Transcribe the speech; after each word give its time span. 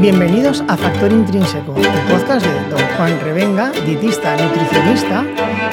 Bienvenidos 0.00 0.62
a 0.68 0.76
Factor 0.76 1.10
Intrínseco, 1.10 1.74
el 1.76 2.12
podcast 2.12 2.46
de 2.46 2.70
Don 2.70 2.80
Juan 2.96 3.18
Revenga, 3.20 3.70
dietista, 3.84 4.36
nutricionista 4.36 5.24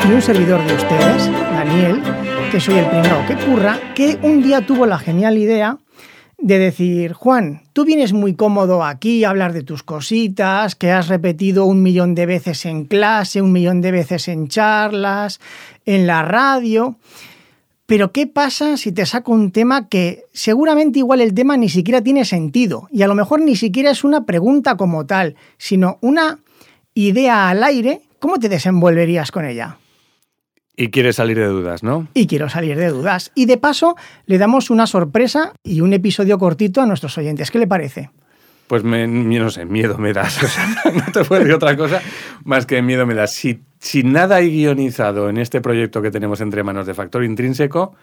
y 0.08 0.14
un 0.14 0.22
servidor 0.22 0.66
de 0.66 0.76
ustedes, 0.76 1.32
Daniel, 1.32 2.02
que 2.52 2.60
soy 2.60 2.76
el 2.76 2.88
primero 2.88 3.26
que 3.28 3.36
curra, 3.36 3.80
que 3.94 4.18
un 4.22 4.42
día 4.42 4.66
tuvo 4.66 4.86
la 4.86 4.98
genial 4.98 5.38
idea 5.38 5.78
de 6.38 6.60
decir, 6.60 7.14
Juan, 7.14 7.64
tú 7.74 7.86
vienes 7.86 8.14
muy 8.14 8.36
cómodo 8.36 8.84
aquí 8.84 9.24
a 9.24 9.30
hablar 9.30 9.54
de 9.54 9.64
tus 9.64 9.84
cositas, 9.84 10.76
que 10.76 10.92
has 10.92 11.08
repetido 11.08 11.66
un 11.66 11.82
millón 11.84 12.16
de 12.16 12.26
veces 12.26 12.66
en 12.66 12.86
clase, 12.86 13.42
un 13.42 13.52
millón 13.52 13.82
de 13.82 13.92
veces 13.92 14.28
en 14.28 14.48
charlas, 14.48 15.40
en 15.86 16.08
la 16.08 16.24
radio. 16.24 16.98
Pero 17.86 18.12
¿qué 18.12 18.26
pasa 18.26 18.78
si 18.78 18.92
te 18.92 19.06
saco 19.06 19.32
un 19.32 19.52
tema 19.52 19.88
que 19.90 20.24
seguramente 20.34 21.00
igual 21.00 21.22
el 21.22 21.34
tema 21.36 21.56
ni 21.56 21.70
siquiera 21.70 22.02
tiene 22.02 22.26
sentido 22.26 22.88
y 22.92 23.04
a 23.04 23.08
lo 23.08 23.14
mejor 23.14 23.42
ni 23.42 23.56
siquiera 23.56 23.92
es 23.92 24.04
una 24.04 24.26
pregunta 24.26 24.76
como 24.76 25.06
tal, 25.06 25.36
sino 25.58 26.00
una 26.02 26.40
idea 26.96 27.50
al 27.50 27.64
aire? 27.64 28.02
¿Cómo 28.20 28.40
te 28.40 28.50
desenvolverías 28.50 29.32
con 29.32 29.46
ella? 29.46 29.78
Y 30.76 30.90
quieres 30.90 31.18
salir 31.18 31.38
de 31.38 31.46
dudas, 31.46 31.84
¿no? 31.84 32.08
Y 32.14 32.28
quiero 32.28 32.50
salir 32.50 32.76
de 32.78 32.90
dudas. 32.90 33.32
Y 33.36 33.46
de 33.46 33.58
paso 33.58 33.96
le 34.26 34.38
damos 34.38 34.70
una 34.70 34.88
sorpresa 34.88 35.54
y 35.64 35.82
un 35.82 35.94
episodio 35.94 36.38
cortito 36.38 36.82
a 36.82 36.86
nuestros 36.86 37.18
oyentes. 37.18 37.52
¿Qué 37.52 37.60
le 37.60 37.68
parece? 37.68 38.10
Pues 38.68 38.84
me, 38.84 39.08
no 39.08 39.50
sé, 39.52 39.66
miedo 39.66 39.98
me 39.98 40.12
das. 40.14 40.42
O 40.44 40.48
sea, 40.48 40.66
no 40.92 41.12
te 41.12 41.24
puedo 41.24 41.40
decir 41.42 41.54
otra 41.56 41.76
cosa 41.78 42.02
más 42.44 42.66
que 42.66 42.82
miedo 42.82 43.06
me 43.06 43.14
das. 43.14 43.32
Si, 43.34 43.62
si 43.80 44.04
nada 44.04 44.38
hay 44.38 44.50
guionizado 44.50 45.30
en 45.30 45.38
este 45.38 45.62
proyecto 45.62 46.02
que 46.02 46.10
tenemos 46.12 46.42
entre 46.42 46.64
manos 46.64 46.88
de 46.88 46.94
Factor 46.96 47.24
Intrínseco, 47.24 47.96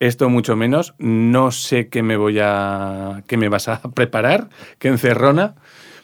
esto 0.00 0.28
mucho 0.28 0.54
menos. 0.56 0.94
No 0.98 1.50
sé 1.50 1.88
qué 1.88 2.02
me 2.02 2.16
voy 2.16 2.38
a. 2.42 3.22
qué 3.26 3.36
me 3.36 3.48
vas 3.48 3.68
a 3.68 3.80
preparar, 3.94 4.48
qué 4.78 4.88
encerrona, 4.88 5.54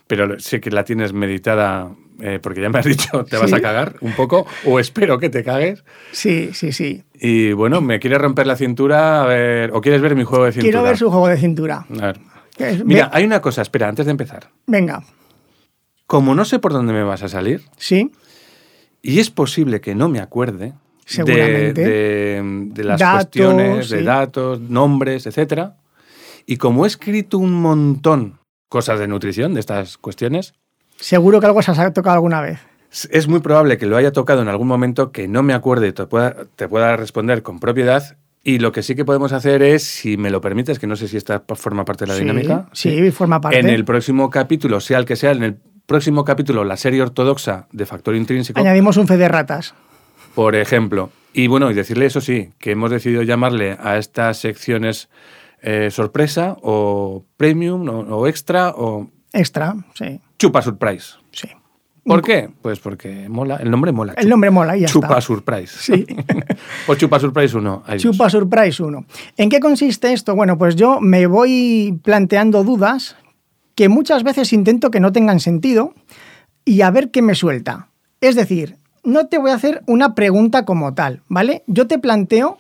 pero 0.07 0.39
sé 0.41 0.61
que 0.61 0.71
la 0.71 0.85
tienes 0.85 1.13
meditada. 1.13 1.91
eh, 2.21 2.41
porque 2.43 2.61
ya 2.63 2.69
me 2.69 2.79
has 2.81 2.85
dicho, 2.87 3.25
te 3.25 3.37
vas 3.37 3.49
Sí. 3.51 3.55
a 3.57 3.61
cagar 3.61 3.95
un 4.01 4.13
poco, 4.13 4.45
o 4.65 4.81
espero 4.81 5.19
que 5.21 5.29
te 5.31 5.45
cagues. 5.45 5.85
Sí, 6.11 6.51
sí, 6.53 6.73
sí. 6.73 7.05
Y 7.15 7.53
bueno, 7.53 7.81
¿me 7.81 8.01
quieres 8.01 8.19
romper 8.21 8.47
la 8.47 8.57
cintura? 8.57 9.23
A 9.23 9.27
ver, 9.27 9.71
¿o 9.73 9.81
quieres 9.81 10.01
ver 10.01 10.17
mi 10.17 10.25
juego 10.25 10.45
de 10.47 10.51
cintura? 10.53 10.71
Quiero 10.71 10.83
ver 10.83 10.97
su 10.97 11.11
juego 11.11 11.29
de 11.29 11.37
cintura. 11.37 11.87
A 12.01 12.07
ver. 12.07 12.19
Mira, 12.85 13.07
ve- 13.07 13.11
hay 13.13 13.25
una 13.25 13.41
cosa, 13.41 13.63
espera, 13.63 13.89
antes 13.89 14.05
de 14.07 14.11
empezar. 14.13 14.51
Venga, 14.67 15.03
Como 16.07 16.35
no 16.35 16.45
sé 16.45 16.59
por 16.59 16.73
dónde 16.73 16.93
me 16.93 17.03
vas 17.05 17.23
a 17.23 17.29
salir, 17.29 17.63
sí. 17.77 18.11
y 19.03 19.21
es 19.21 19.31
posible 19.31 19.81
que 19.81 19.95
no 19.95 20.09
me 20.09 20.21
acuerde 20.21 20.67
de- 20.69 20.75
Seguramente. 21.05 21.85
de, 21.85 22.43
de 22.73 22.85
las 22.85 22.99
Datos, 23.01 23.17
cuestiones, 23.25 23.89
de 23.91 24.03
datos, 24.03 24.61
nombres, 24.61 25.27
etcétera, 25.27 25.77
y 26.47 26.57
como 26.57 26.85
he 26.85 26.89
escrito 26.89 27.39
un 27.39 27.53
montón 27.61 28.39
cosas 28.69 28.99
de 28.99 29.07
nutrición, 29.09 29.55
de 29.55 29.61
estas 29.61 29.99
cuestiones, 29.99 30.55
Seguro 31.01 31.39
que 31.41 31.47
algo 31.47 31.63
se 31.63 31.71
ha 31.71 31.93
tocado 31.93 32.15
alguna 32.15 32.41
vez. 32.41 32.59
es- 32.91 33.09
es 33.13 33.29
muy 33.29 33.41
probable 33.41 33.79
que 33.79 33.87
lo 33.87 33.97
haya 33.97 34.13
tocado 34.13 34.43
en 34.43 34.49
algún 34.49 34.67
momento 34.67 35.13
que 35.13 35.29
no 35.29 35.43
me 35.43 35.55
acuerde 35.55 35.89
y 35.89 35.93
te 35.93 36.07
pueda, 36.07 36.47
te 36.57 36.69
pueda 36.69 36.97
responder 36.97 37.43
con 37.43 37.61
propiedad. 37.61 38.17
Y 38.49 38.61
lo 38.61 38.73
que 38.73 38.83
sí 38.83 38.95
que 38.95 39.05
podemos 39.05 39.33
hacer 39.33 39.63
es, 39.63 39.85
si 39.85 40.17
me 40.17 40.31
lo 40.31 40.41
permites, 40.41 40.79
que 40.79 40.87
no 40.87 40.97
sé 40.97 41.07
si 41.07 41.19
esta 41.19 41.43
forma 41.55 41.85
parte 41.85 42.05
de 42.05 42.09
la 42.09 42.15
Sí, 42.15 42.21
dinámica. 42.21 42.67
Sí, 42.73 43.11
forma 43.11 43.43
parte. 43.43 43.59
En 43.59 43.69
el 43.69 43.85
próximo 43.85 44.31
capítulo, 44.31 44.81
sea 44.81 44.97
el 44.99 45.05
que 45.05 45.17
sea, 45.17 45.33
en 45.33 45.43
el 45.43 45.59
próximo 45.85 46.25
capítulo, 46.25 46.65
la 46.65 46.79
serie 46.79 47.03
ortodoxa 47.03 47.69
de 47.73 47.85
Factor 47.85 48.17
Intrínseco, 48.17 48.59
Añadimos 48.59 48.97
un 48.97 49.07
fe 49.07 49.19
de 49.19 49.29
ratas. 49.29 49.75
por 50.35 50.55
ejemplo. 50.57 51.11
Y 51.35 51.47
bueno, 51.47 51.71
y 51.71 51.75
decirle 51.75 52.07
eso 52.07 52.23
sí, 52.23 52.49
que 52.59 52.71
hemos 52.71 52.91
decidido 52.91 53.23
llamarle 53.23 53.77
a 53.79 53.99
estas 53.99 54.39
secciones 54.39 55.11
eh, 55.61 55.91
sorpresa 55.91 56.57
o 56.63 57.27
premium 57.37 57.87
o, 57.89 57.99
o 58.17 58.27
extra 58.29 58.71
o 58.71 59.11
Extra, 59.35 59.75
sí, 59.95 60.21
chupa 60.39 60.63
surprise. 60.63 61.17
sí. 61.33 61.49
¿Por 62.09 62.23
qué? 62.23 62.49
Pues 62.63 62.81
porque 62.81 63.29
mola, 63.29 63.57
el 63.57 63.71
nombre 63.71 63.93
mola. 63.93 64.15
El 64.17 64.29
nombre 64.29 64.51
mola 64.51 64.77
ya 64.77 64.87
Chupa 64.87 65.09
está. 65.09 65.21
surprise. 65.21 65.77
Sí. 65.79 66.07
o 66.89 66.95
chupa 66.95 67.21
surprise 67.21 67.57
1. 67.57 67.85
Chupa 67.99 68.31
Surprise 68.31 68.83
1. 68.83 69.05
¿En 69.37 69.49
qué 69.49 69.61
consiste 69.61 70.13
esto? 70.13 70.35
Bueno, 70.35 70.57
pues 70.59 70.75
yo 70.75 71.01
me 71.01 71.27
voy 71.27 71.99
planteando 72.03 72.65
dudas 72.65 73.17
que 73.75 73.89
muchas 73.89 74.25
veces 74.25 74.53
intento 74.53 74.91
que 74.91 75.01
no 75.01 75.13
tengan 75.13 75.39
sentido 75.39 75.95
y 76.65 76.81
a 76.81 76.91
ver 76.91 77.11
qué 77.11 77.23
me 77.23 77.35
suelta. 77.35 77.89
Es 78.21 78.35
decir, 78.35 78.77
no 79.05 79.27
te 79.29 79.39
voy 79.39 79.51
a 79.51 79.55
hacer 79.55 79.83
una 79.87 80.15
pregunta 80.15 80.65
como 80.65 80.95
tal, 80.95 81.23
¿vale? 81.29 81.63
Yo 81.67 81.87
te 81.87 81.99
planteo 81.99 82.59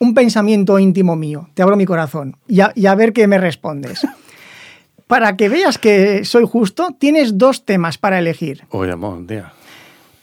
un 0.00 0.14
pensamiento 0.14 0.78
íntimo 0.78 1.16
mío, 1.16 1.48
te 1.54 1.62
abro 1.62 1.76
mi 1.76 1.84
corazón 1.86 2.36
y 2.46 2.60
a, 2.60 2.72
y 2.74 2.86
a 2.86 2.94
ver 2.94 3.12
qué 3.12 3.26
me 3.26 3.38
respondes. 3.38 4.06
Para 5.08 5.36
que 5.36 5.48
veas 5.48 5.78
que 5.78 6.24
soy 6.24 6.46
justo, 6.46 6.88
tienes 6.98 7.38
dos 7.38 7.64
temas 7.64 7.96
para 7.96 8.18
elegir. 8.18 8.64
Oye, 8.70 8.92
amor, 8.92 9.26
tía. 9.26 9.52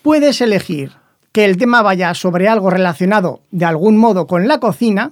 Puedes 0.04 0.40
elegir 0.42 0.92
que 1.32 1.44
el 1.44 1.58
tema 1.58 1.82
vaya 1.82 2.14
sobre 2.14 2.48
algo 2.48 2.70
relacionado 2.70 3.42
de 3.52 3.66
algún 3.66 3.98
modo 3.98 4.28
con 4.28 4.48
la 4.48 4.60
cocina 4.60 5.12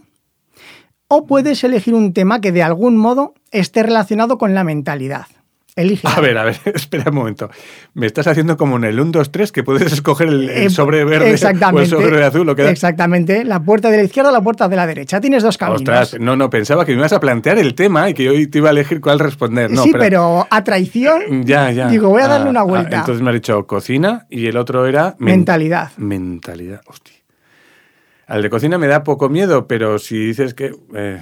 o 1.07 1.25
puedes 1.25 1.63
elegir 1.63 1.95
un 1.95 2.13
tema 2.13 2.39
que 2.39 2.51
de 2.51 2.63
algún 2.63 2.97
modo 2.97 3.33
esté 3.51 3.83
relacionado 3.83 4.37
con 4.37 4.53
la 4.53 4.63
mentalidad. 4.63 5.25
Elige. 5.75 6.07
A 6.07 6.21
ver, 6.21 6.37
a 6.37 6.43
ver, 6.43 6.55
espera 6.75 7.05
un 7.09 7.15
momento. 7.15 7.49
Me 7.95 8.05
estás 8.05 8.27
haciendo 8.27 8.57
como 8.57 8.77
en 8.77 8.83
el 8.83 8.99
1, 8.99 9.11
2, 9.11 9.31
3 9.31 9.51
que 9.51 9.63
puedes 9.63 9.91
escoger 9.91 10.27
el, 10.27 10.49
el 10.49 10.63
Eh, 10.67 10.69
sobre 10.69 11.03
verde 11.03 11.31
exactamente, 11.31 11.95
o 11.95 11.99
el 11.99 12.05
sobre 12.05 12.23
azul. 12.23 12.45
Lo 12.45 12.55
que 12.55 12.61
da. 12.63 12.69
Exactamente. 12.69 13.43
La 13.43 13.59
puerta 13.63 13.89
de 13.89 13.97
la 13.97 14.03
izquierda 14.03 14.29
o 14.29 14.33
la 14.33 14.41
puerta 14.41 14.67
de 14.67 14.75
la 14.75 14.85
derecha. 14.85 15.19
Tienes 15.19 15.41
dos 15.41 15.57
caminos. 15.57 15.81
Ostras, 15.81 16.17
no, 16.19 16.35
no, 16.35 16.49
pensaba 16.51 16.85
que 16.85 16.91
me 16.91 16.99
ibas 16.99 17.13
a 17.13 17.19
plantear 17.19 17.57
el 17.57 17.73
tema 17.73 18.07
y 18.09 18.13
que 18.13 18.29
hoy 18.29 18.45
te 18.47 18.59
iba 18.59 18.69
a 18.69 18.71
elegir 18.71 19.01
cuál 19.01 19.17
responder. 19.19 19.71
No, 19.71 19.81
sí, 19.83 19.91
pero 19.97 20.45
a 20.49 20.63
traición. 20.63 21.43
Ya, 21.43 21.71
ya. 21.71 21.87
Digo, 21.87 22.09
voy 22.09 22.21
a 22.21 22.27
darle 22.27 22.47
Ah, 22.47 22.49
una 22.51 22.59
ah, 22.61 22.63
vuelta. 22.65 22.97
entonces 22.99 23.23
me 23.23 23.31
ha 23.31 23.33
dicho 23.33 23.65
cocina 23.65 24.27
y 24.29 24.45
el 24.47 24.57
otro 24.57 24.85
era... 24.85 25.15
men- 25.17 25.37
Mentalidad. 25.37 25.89
Mentalidad, 25.97 26.81
hostia. 26.85 27.15
Al 28.27 28.41
de 28.43 28.49
cocina 28.49 28.77
me 28.77 28.87
da 28.87 29.03
poco 29.03 29.27
miedo, 29.29 29.67
pero 29.67 29.97
si 29.99 30.17
dices 30.27 30.53
que... 30.53 30.75
eh, 30.95 31.19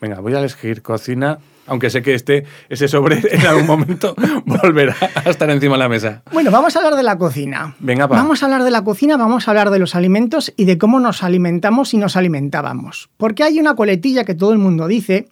venga, 0.00 0.20
voy 0.20 0.34
a 0.34 0.38
elegir 0.38 0.82
cocina, 0.82 1.38
aunque 1.66 1.90
sé 1.90 2.02
que 2.02 2.14
este, 2.14 2.44
ese 2.68 2.88
sobre 2.88 3.20
en 3.30 3.46
algún 3.46 3.66
momento 3.66 4.14
volverá 4.46 4.96
a 5.14 5.30
estar 5.30 5.50
encima 5.50 5.74
de 5.74 5.78
la 5.78 5.88
mesa. 5.88 6.22
Bueno, 6.32 6.50
vamos 6.50 6.74
a 6.76 6.78
hablar 6.80 6.96
de 6.96 7.02
la 7.02 7.18
cocina. 7.18 7.74
Venga, 7.78 8.06
va. 8.06 8.16
Vamos 8.16 8.42
a 8.42 8.46
hablar 8.46 8.64
de 8.64 8.70
la 8.70 8.82
cocina, 8.82 9.16
vamos 9.16 9.46
a 9.46 9.50
hablar 9.50 9.70
de 9.70 9.78
los 9.78 9.94
alimentos 9.94 10.52
y 10.56 10.64
de 10.64 10.78
cómo 10.78 11.00
nos 11.00 11.22
alimentamos 11.22 11.94
y 11.94 11.98
nos 11.98 12.16
alimentábamos. 12.16 13.10
Porque 13.16 13.44
hay 13.44 13.60
una 13.60 13.74
coletilla 13.74 14.24
que 14.24 14.34
todo 14.34 14.52
el 14.52 14.58
mundo 14.58 14.86
dice, 14.86 15.28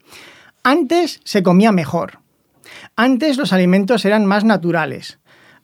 antes 0.62 1.21
se 1.25 1.43
comía 1.43 1.72
mejor. 1.72 2.19
Antes 2.97 3.37
los 3.37 3.53
alimentos 3.53 4.04
eran 4.04 4.27
más 4.27 4.44
naturales. 4.44 5.19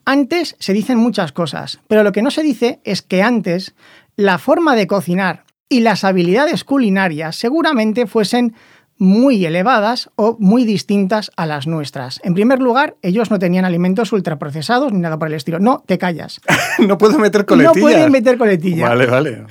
Antes 0.05 0.57
se 0.59 0.73
dicen 0.73 0.99
muchas 0.99 1.33
cosas, 1.33 1.81
pero 1.87 2.03
lo 2.03 2.13
que 2.13 2.23
no 2.23 2.31
se 2.31 2.43
dice 2.43 2.81
es 2.85 3.03
que 3.03 3.23
antes 3.23 3.75
la 4.17 4.39
forma 4.39 4.75
de 4.75 4.87
cocinar 4.87 5.45
y 5.69 5.81
las 5.81 6.05
habilidades 6.05 6.65
culinarias 6.65 7.37
seguramente 7.37 8.07
fuesen 8.07 8.55
muy 8.99 9.45
elevadas 9.45 10.11
o 10.17 10.37
muy 10.39 10.65
distintas 10.65 11.31
a 11.37 11.47
las 11.47 11.67
nuestras. 11.67 12.21
En 12.25 12.35
primer 12.35 12.61
lugar, 12.61 12.97
ellos 13.03 13.31
no 13.31 13.39
tenían 13.39 13.65
alimentos 13.65 14.13
ultraprocesados 14.13 14.93
ni 14.93 15.01
nada 15.01 15.19
por 15.19 15.29
el 15.29 15.35
estilo. 15.35 15.59
No, 15.59 15.83
te 15.87 15.99
callas. 15.99 16.41
no 16.79 16.99
puedo 16.99 17.19
meter 17.19 17.45
coletillas. 17.47 17.77
No 17.77 17.81
pueden 17.83 18.13
meter 18.13 18.39
coletilla. 18.39 18.89
Vale, 18.89 19.07
vale. 19.07 19.45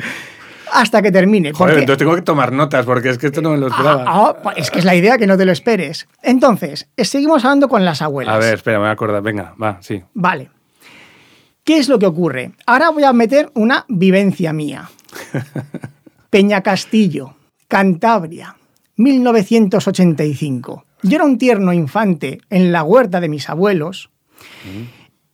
Hasta 0.73 1.01
que 1.01 1.11
termine. 1.11 1.51
Joder, 1.51 1.73
porque- 1.73 1.79
entonces 1.81 1.97
tengo 1.99 2.15
que 2.15 2.21
tomar 2.21 2.53
notas 2.53 2.85
porque 2.85 3.09
es 3.09 3.17
que 3.17 3.27
esto 3.27 3.41
no 3.41 3.49
me 3.51 3.57
lo 3.57 3.67
esperaba. 3.67 4.05
Ah, 4.07 4.35
ah, 4.45 4.53
es 4.55 4.71
que 4.71 4.79
es 4.79 4.85
la 4.85 4.95
idea 4.95 5.17
que 5.17 5.27
no 5.27 5.37
te 5.37 5.43
lo 5.45 5.51
esperes. 5.51 6.07
Entonces, 6.23 6.87
eh, 6.95 7.03
seguimos 7.03 7.43
hablando 7.43 7.67
con 7.67 7.83
las 7.83 8.01
abuelas. 8.01 8.33
a 8.35 8.37
ver, 8.39 8.53
espera, 8.53 8.77
me 8.77 8.83
voy 8.83 8.89
a 8.89 8.93
acordar. 8.93 9.21
Venga, 9.21 9.53
va, 9.61 9.79
sí. 9.81 10.01
Vale. 10.13 10.49
¿Qué 11.65 11.77
es 11.77 11.89
lo 11.89 11.99
que 11.99 12.05
ocurre? 12.05 12.53
Ahora 12.65 12.89
voy 12.89 13.03
a 13.03 13.11
meter 13.13 13.51
una 13.53 13.85
vivencia 13.89 14.53
mía. 14.53 14.89
Peña 16.29 16.61
Castillo, 16.61 17.35
Cantabria, 17.67 18.55
1985. 19.01 20.85
Yo 21.03 21.15
era 21.15 21.25
un 21.25 21.37
tierno 21.37 21.73
infante 21.73 22.41
en 22.49 22.71
la 22.71 22.83
huerta 22.83 23.19
de 23.19 23.29
mis 23.29 23.49
abuelos 23.49 24.09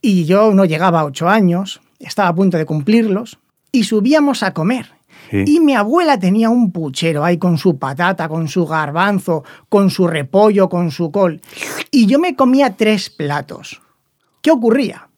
y 0.00 0.24
yo 0.24 0.54
no 0.54 0.64
llegaba 0.64 1.00
a 1.00 1.04
ocho 1.04 1.28
años, 1.28 1.80
estaba 1.98 2.28
a 2.28 2.34
punto 2.34 2.56
de 2.56 2.64
cumplirlos 2.64 3.38
y 3.72 3.84
subíamos 3.84 4.42
a 4.42 4.54
comer. 4.54 4.92
Sí. 5.30 5.44
Y 5.46 5.60
mi 5.60 5.74
abuela 5.74 6.18
tenía 6.18 6.48
un 6.48 6.72
puchero 6.72 7.22
ahí 7.22 7.36
con 7.36 7.58
su 7.58 7.78
patata, 7.78 8.28
con 8.28 8.48
su 8.48 8.66
garbanzo, 8.66 9.44
con 9.68 9.90
su 9.90 10.06
repollo, 10.06 10.70
con 10.70 10.90
su 10.90 11.10
col. 11.10 11.42
Y 11.90 12.06
yo 12.06 12.18
me 12.18 12.34
comía 12.34 12.76
tres 12.76 13.10
platos. 13.10 13.82
¿Qué 14.40 14.50
ocurría? 14.50 15.08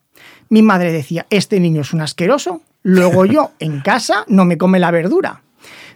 Mi 0.49 0.63
madre 0.63 0.91
decía, 0.91 1.27
este 1.31 1.61
niño 1.61 1.83
es 1.83 1.93
un 1.93 2.01
asqueroso, 2.01 2.63
luego 2.83 3.25
yo 3.25 3.53
en 3.61 3.81
casa 3.83 4.25
no 4.27 4.45
me 4.45 4.59
come 4.59 4.81
la 4.81 4.91
verdura. 4.91 5.43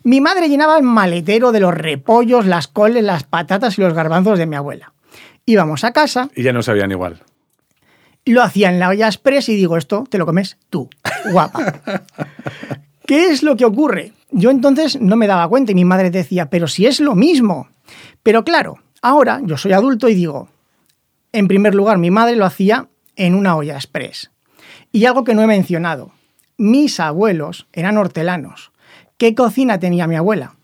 Mi 0.05 0.21
madre 0.21 0.49
llenaba 0.49 0.77
el 0.77 0.83
maletero 0.85 1.51
de 1.51 1.61
los 1.61 1.75
repollos, 1.75 2.47
las 2.47 2.69
coles, 2.69 3.03
las 3.03 3.25
patatas 3.25 3.79
y 3.79 3.81
los 3.81 3.95
garbanzos 3.95 4.39
de 4.39 4.47
mi 4.47 4.55
abuela. 4.57 4.93
Íbamos 5.47 5.83
a 5.85 5.93
casa, 5.93 6.29
Y 6.37 6.43
ya 6.43 6.53
no 6.53 6.63
sabían 6.63 6.91
igual. 6.91 7.23
lo 8.27 8.43
hacía 8.43 8.71
en 8.71 8.79
la 8.79 8.89
olla 8.91 9.07
express 9.07 9.49
y 9.49 9.57
digo, 9.57 9.77
esto 9.77 10.05
te 10.09 10.19
lo 10.19 10.27
comes 10.27 10.59
tú, 10.71 10.89
guapa. 11.33 11.81
¿Qué 13.07 13.29
es 13.29 13.43
lo 13.43 13.57
que 13.57 13.65
ocurre? 13.65 14.13
Yo 14.31 14.51
entonces 14.51 15.01
no 15.01 15.17
me 15.17 15.27
daba 15.27 15.49
cuenta 15.49 15.73
y 15.73 15.75
mi 15.75 15.85
madre 15.85 16.11
decía, 16.11 16.51
pero 16.51 16.67
si 16.69 16.87
es 16.87 17.01
lo 17.01 17.15
mismo. 17.15 17.69
Pero 18.23 18.45
claro, 18.45 18.79
ahora 19.03 19.41
yo 19.45 19.57
soy 19.57 19.73
adulto 19.73 20.09
y 20.09 20.15
digo, 20.15 20.49
En 21.33 21.49
primer 21.49 21.75
lugar, 21.75 21.99
mi 21.99 22.11
madre 22.11 22.37
lo 22.37 22.45
hacía 22.47 22.89
en 23.17 23.35
una 23.35 23.57
olla 23.57 23.75
express. 23.75 24.31
Y 24.93 25.05
algo 25.07 25.25
que 25.25 25.35
no 25.35 25.43
he 25.43 25.47
mencionado, 25.47 26.13
mis 26.57 27.01
abuelos 27.01 27.67
eran 27.73 27.97
hortelanos. 27.99 28.71
¿Qué 29.25 29.35
cocina 29.35 29.79
tenía 29.79 30.07
mi 30.07 30.17
abuela? 30.17 30.55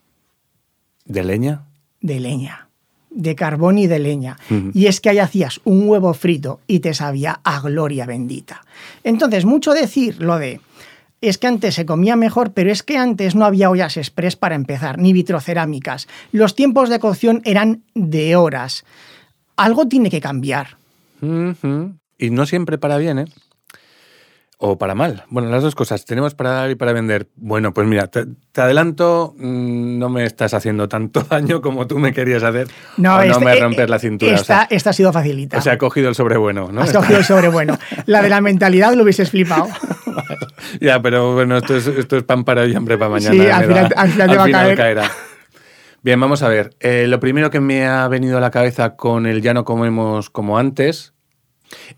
¿De 1.07 1.25
leña? 1.25 1.63
De 2.03 2.21
leña, 2.21 2.69
de 3.09 3.35
carbón 3.35 3.79
y 3.79 3.87
de 3.87 3.99
leña. 3.99 4.37
Y 4.75 4.85
es 4.85 5.01
que 5.01 5.09
ahí 5.09 5.19
hacías 5.19 5.63
un 5.65 5.89
huevo 5.89 6.13
frito 6.13 6.61
y 6.67 6.81
te 6.81 6.93
sabía 6.93 7.41
a 7.43 7.63
gloria 7.63 8.05
bendita. 8.05 8.63
Entonces, 9.03 9.47
mucho 9.47 9.73
decir 9.73 10.21
lo 10.21 10.39
de, 10.39 10.61
es 11.23 11.39
que 11.39 11.47
antes 11.47 11.75
se 11.75 11.87
comía 11.87 12.17
mejor, 12.17 12.53
pero 12.53 12.71
es 12.71 12.83
que 12.83 12.99
antes 12.99 13.35
no 13.35 13.47
había 13.47 13.71
ollas 13.71 13.97
express 13.97 14.37
para 14.37 14.57
empezar, 14.57 14.99
ni 14.99 15.15
vitrocerámicas. 15.15 16.07
Los 16.31 16.55
tiempos 16.55 16.91
de 16.91 17.01
cocción 17.01 17.41
eran 17.47 17.83
de 17.95 18.37
horas. 18.37 18.85
Algo 19.57 19.89
tiene 19.89 20.11
que 20.11 20.21
cambiar. 20.21 20.77
Y 21.23 22.29
no 22.29 22.45
siempre 22.45 22.77
para 22.77 22.99
bien, 22.99 23.21
¿eh? 23.21 23.25
O 24.63 24.77
para 24.77 24.95
mal. 24.95 25.25
Bueno, 25.31 25.49
las 25.49 25.63
dos 25.63 25.75
cosas. 25.75 26.05
Tenemos 26.05 26.35
para 26.35 26.51
dar 26.51 26.71
y 26.71 26.75
para 26.75 26.93
vender. 26.93 27.29
Bueno, 27.37 27.73
pues 27.73 27.87
mira, 27.89 28.09
te, 28.09 28.27
te 28.53 28.61
adelanto, 28.61 29.35
mm, 29.39 29.99
no 29.99 30.11
me 30.11 30.25
estás 30.25 30.53
haciendo 30.53 30.87
tanto 30.87 31.23
daño 31.31 31.63
como 31.63 31.87
tú 31.87 31.99
me 31.99 32.13
querías 32.13 32.43
hacer. 32.43 32.67
o 32.67 33.01
no 33.01 33.23
este- 33.23 33.43
me 33.43 33.53
eh, 33.57 33.61
rompes 33.61 33.89
la 33.89 33.99
cintura. 33.99 34.33
Esta, 34.35 34.43
o, 34.43 34.57
sea, 34.59 34.67
esta 34.71 34.91
ha 34.91 34.93
sido 34.93 35.13
facilita. 35.15 35.57
o 35.57 35.63
sea, 35.63 35.73
he 35.73 35.79
cogido 35.79 36.11
el 36.11 36.15
sobrebueno, 36.15 36.71
¿no? 36.73 36.83
Has 36.83 36.93
cogido 36.93 37.19
el 37.19 37.25
sobrebueno. 37.33 37.79
La 38.05 38.21
de 38.21 38.29
la 38.29 38.43
mentalidad 38.43 38.93
lo 38.95 39.03
hubieses 39.05 39.31
flipado. 39.31 39.67
Ya, 40.81 41.01
pero 41.03 41.33
bueno, 41.35 41.57
esto 41.57 41.75
es, 41.77 41.87
esto 41.87 42.17
es 42.19 42.23
pan 42.23 42.45
para 42.45 42.63
hoy 42.63 42.75
hambre 42.75 42.97
para 42.99 43.11
mañana. 43.11 43.33
Sí, 43.35 43.49
al 43.51 43.65
final- 43.65 43.93
al 43.97 44.11
final 44.11 44.31
te 44.31 44.37
va 44.37 44.45
a 44.45 44.51
caer. 44.51 44.77
caerá. 44.77 45.11
Bien, 46.03 46.21
vamos 46.21 46.43
a 46.43 46.49
ver. 46.49 46.77
Eh, 46.81 47.07
lo 47.09 47.19
primero 47.19 47.51
que 47.51 47.61
me 47.61 47.87
ha 47.87 48.07
venido 48.09 48.39
a 48.39 48.41
la 48.41 48.51
cabeza 48.51 48.95
con 48.97 49.27
el 49.27 49.43
ya 49.43 49.53
no 49.55 49.65
comemos 49.65 50.31
como 50.31 50.59
antes 50.59 51.15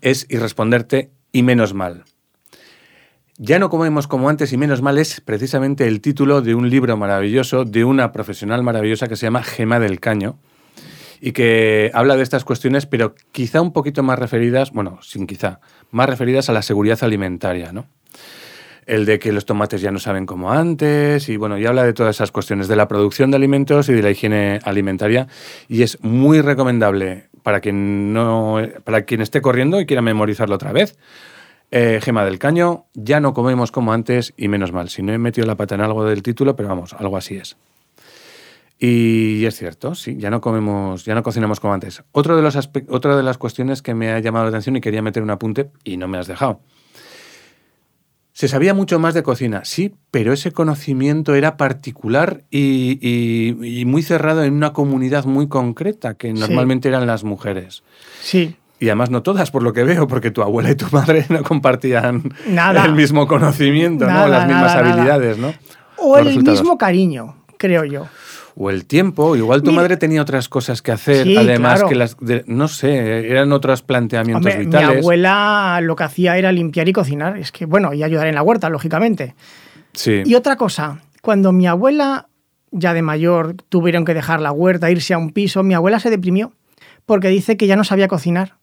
es 0.01 0.25
y 0.29 0.37
responderte 0.37 1.11
y 1.31 1.43
menos 1.43 1.73
mal. 1.73 2.05
Ya 3.45 3.59
no 3.59 3.69
comemos 3.69 4.07
como 4.07 4.29
antes 4.29 4.53
y 4.53 4.57
menos 4.57 4.81
mal 4.81 4.97
es 4.97 5.19
precisamente 5.19 5.85
el 5.85 5.99
título 5.99 6.41
de 6.41 6.55
un 6.55 6.69
libro 6.69 6.95
maravilloso 6.95 7.65
de 7.65 7.83
una 7.83 8.13
profesional 8.13 8.63
maravillosa 8.63 9.09
que 9.09 9.17
se 9.17 9.25
llama 9.25 9.43
Gema 9.43 9.81
del 9.81 9.99
Caño 9.99 10.37
y 11.19 11.33
que 11.33 11.91
habla 11.93 12.15
de 12.15 12.23
estas 12.23 12.45
cuestiones, 12.45 12.85
pero 12.85 13.15
quizá 13.33 13.59
un 13.59 13.73
poquito 13.73 14.01
más 14.01 14.17
referidas, 14.17 14.71
bueno, 14.71 14.97
sin 15.01 15.27
quizá, 15.27 15.59
más 15.91 16.07
referidas 16.07 16.47
a 16.47 16.53
la 16.53 16.61
seguridad 16.61 17.03
alimentaria, 17.03 17.73
¿no? 17.73 17.85
El 18.85 19.03
de 19.03 19.19
que 19.19 19.33
los 19.33 19.45
tomates 19.45 19.81
ya 19.81 19.91
no 19.91 19.99
saben 19.99 20.25
como 20.25 20.53
antes, 20.53 21.27
y 21.27 21.35
bueno, 21.35 21.57
y 21.57 21.65
habla 21.65 21.83
de 21.83 21.91
todas 21.91 22.15
esas 22.15 22.31
cuestiones, 22.31 22.69
de 22.69 22.77
la 22.77 22.87
producción 22.87 23.29
de 23.29 23.35
alimentos 23.35 23.89
y 23.89 23.93
de 23.93 24.03
la 24.03 24.11
higiene 24.11 24.61
alimentaria, 24.63 25.27
y 25.67 25.81
es 25.81 26.01
muy 26.01 26.39
recomendable 26.39 27.25
para 27.43 27.59
quien, 27.59 28.13
no, 28.13 28.61
para 28.85 29.01
quien 29.01 29.19
esté 29.19 29.41
corriendo 29.41 29.81
y 29.81 29.85
quiera 29.85 30.01
memorizarlo 30.01 30.55
otra 30.55 30.71
vez. 30.71 30.97
Eh, 31.75 31.99
Gema 32.03 32.23
del 32.23 32.37
Caño, 32.37 32.85
ya 32.93 33.19
no 33.19 33.33
comemos 33.33 33.71
como 33.71 33.93
antes 33.93 34.35
y 34.37 34.47
menos 34.47 34.71
mal. 34.71 34.89
Si 34.89 35.01
no 35.01 35.11
he 35.11 35.17
metido 35.17 35.47
la 35.47 35.55
pata 35.55 35.73
en 35.73 35.81
algo 35.81 36.05
del 36.05 36.21
título, 36.21 36.55
pero 36.55 36.69
vamos, 36.69 36.93
algo 36.93 37.17
así 37.17 37.35
es. 37.37 37.57
Y 38.77 39.43
es 39.45 39.55
cierto, 39.55 39.95
sí, 39.95 40.17
ya 40.19 40.29
no 40.29 40.39
comemos, 40.39 41.03
ya 41.03 41.15
no 41.15 41.23
cocinamos 41.23 41.59
como 41.59 41.73
antes. 41.73 42.03
Otro 42.11 42.35
de 42.35 42.43
los 42.43 42.55
otra 42.89 43.15
de 43.17 43.23
las 43.23 43.39
cuestiones 43.39 43.81
que 43.81 43.95
me 43.95 44.11
ha 44.11 44.19
llamado 44.19 44.45
la 44.45 44.49
atención 44.49 44.75
y 44.75 44.81
quería 44.81 45.01
meter 45.01 45.23
un 45.23 45.31
apunte 45.31 45.71
y 45.83 45.97
no 45.97 46.07
me 46.07 46.19
has 46.19 46.27
dejado. 46.27 46.59
Se 48.33 48.47
sabía 48.47 48.73
mucho 48.73 48.99
más 48.99 49.13
de 49.15 49.23
cocina, 49.23 49.63
sí, 49.63 49.95
pero 50.11 50.33
ese 50.33 50.51
conocimiento 50.51 51.33
era 51.33 51.55
particular 51.57 52.43
y, 52.51 52.99
y- 53.01 53.79
y 53.81 53.85
muy 53.85 54.01
cerrado 54.03 54.43
en 54.43 54.53
una 54.53 54.73
comunidad 54.73 55.25
muy 55.25 55.47
concreta, 55.47 56.15
que 56.15 56.27
Sí. 56.35 56.39
normalmente 56.39 56.87
eran 56.89 57.05
las 57.07 57.23
mujeres. 57.23 57.83
Sí. 58.21 58.57
Y 58.79 58.87
además 58.89 59.09
no 59.11 59.23
todas, 59.23 59.49
por 59.51 59.63
lo 59.63 59.71
que 59.73 59.83
veo, 59.83 60.07
porque 60.07 60.31
tu 60.31 60.41
abuela 60.41 60.71
y 60.71 60.75
tu 60.75 60.87
madre 60.91 61.25
no 61.29 61.41
compartían 61.43 62.33
Nada. 62.47 62.83
el 62.85 62.93
mismo 62.93 63.27
conocimiento, 63.27 64.05
Nada, 64.05 64.23
¿no? 64.25 64.27
Las 64.31 64.47
mismas 64.47 64.75
nada, 64.75 64.79
habilidades, 64.93 65.37
¿no? 65.37 65.53
O 65.97 66.11
Los 66.17 66.19
el 66.19 66.25
resultados. 66.27 66.59
mismo 66.61 66.77
cariño, 66.77 67.35
creo 67.57 67.85
yo. 67.85 68.07
O 68.55 68.69
el 68.69 68.85
tiempo, 68.85 69.35
igual 69.35 69.63
tu 69.63 69.71
Mira- 69.71 69.81
madre 69.83 69.97
tenía 69.97 70.21
otras 70.21 70.47
cosas 70.49 70.81
que 70.81 70.91
hacer, 70.91 71.25
Sí, 71.25 71.35
además 71.37 71.75
claro. 71.75 71.89
que 71.89 71.95
las, 71.95 72.17
de- 72.19 72.43
no 72.45 72.67
sé, 72.67 73.29
eran 73.31 73.51
otros 73.51 73.81
planteamientos 73.81 74.45
Hombre, 74.45 74.59
mi 74.59 74.65
vitales. 74.65 74.97
abuela 74.99 75.79
lo 75.81 75.95
que 75.95 76.03
hacía 76.03 76.37
era 76.37 76.51
limpiar 76.51 76.87
y 76.89 76.93
cocinar. 76.93 77.37
Es 77.37 77.51
que, 77.51 77.65
bueno, 77.65 77.93
y 77.93 78.03
ayudar 78.03 78.27
en 78.27 78.35
la 78.35 78.43
huerta, 78.43 78.69
lógicamente. 78.69 79.33
Sí. 79.93 80.21
Y 80.25 80.35
otra 80.35 80.55
cosa, 80.55 80.99
cuando 81.21 81.51
mi 81.51 81.65
abuela, 81.65 82.27
ya 82.71 82.93
de 82.93 83.01
mayor, 83.01 83.55
tuvieron 83.69 84.05
que 84.05 84.13
dejar 84.13 84.39
la 84.39 84.51
huerta, 84.51 84.91
irse 84.91 85.13
a 85.13 85.17
un 85.17 85.31
piso, 85.31 85.63
mi 85.63 85.73
abuela 85.73 85.99
se 85.99 86.09
deprimió 86.11 86.51
porque 87.05 87.29
dice 87.29 87.57
que 87.57 87.65
ya 87.67 87.75
no 87.75 87.83
sabía 87.83 88.07
cocinar. 88.07 88.55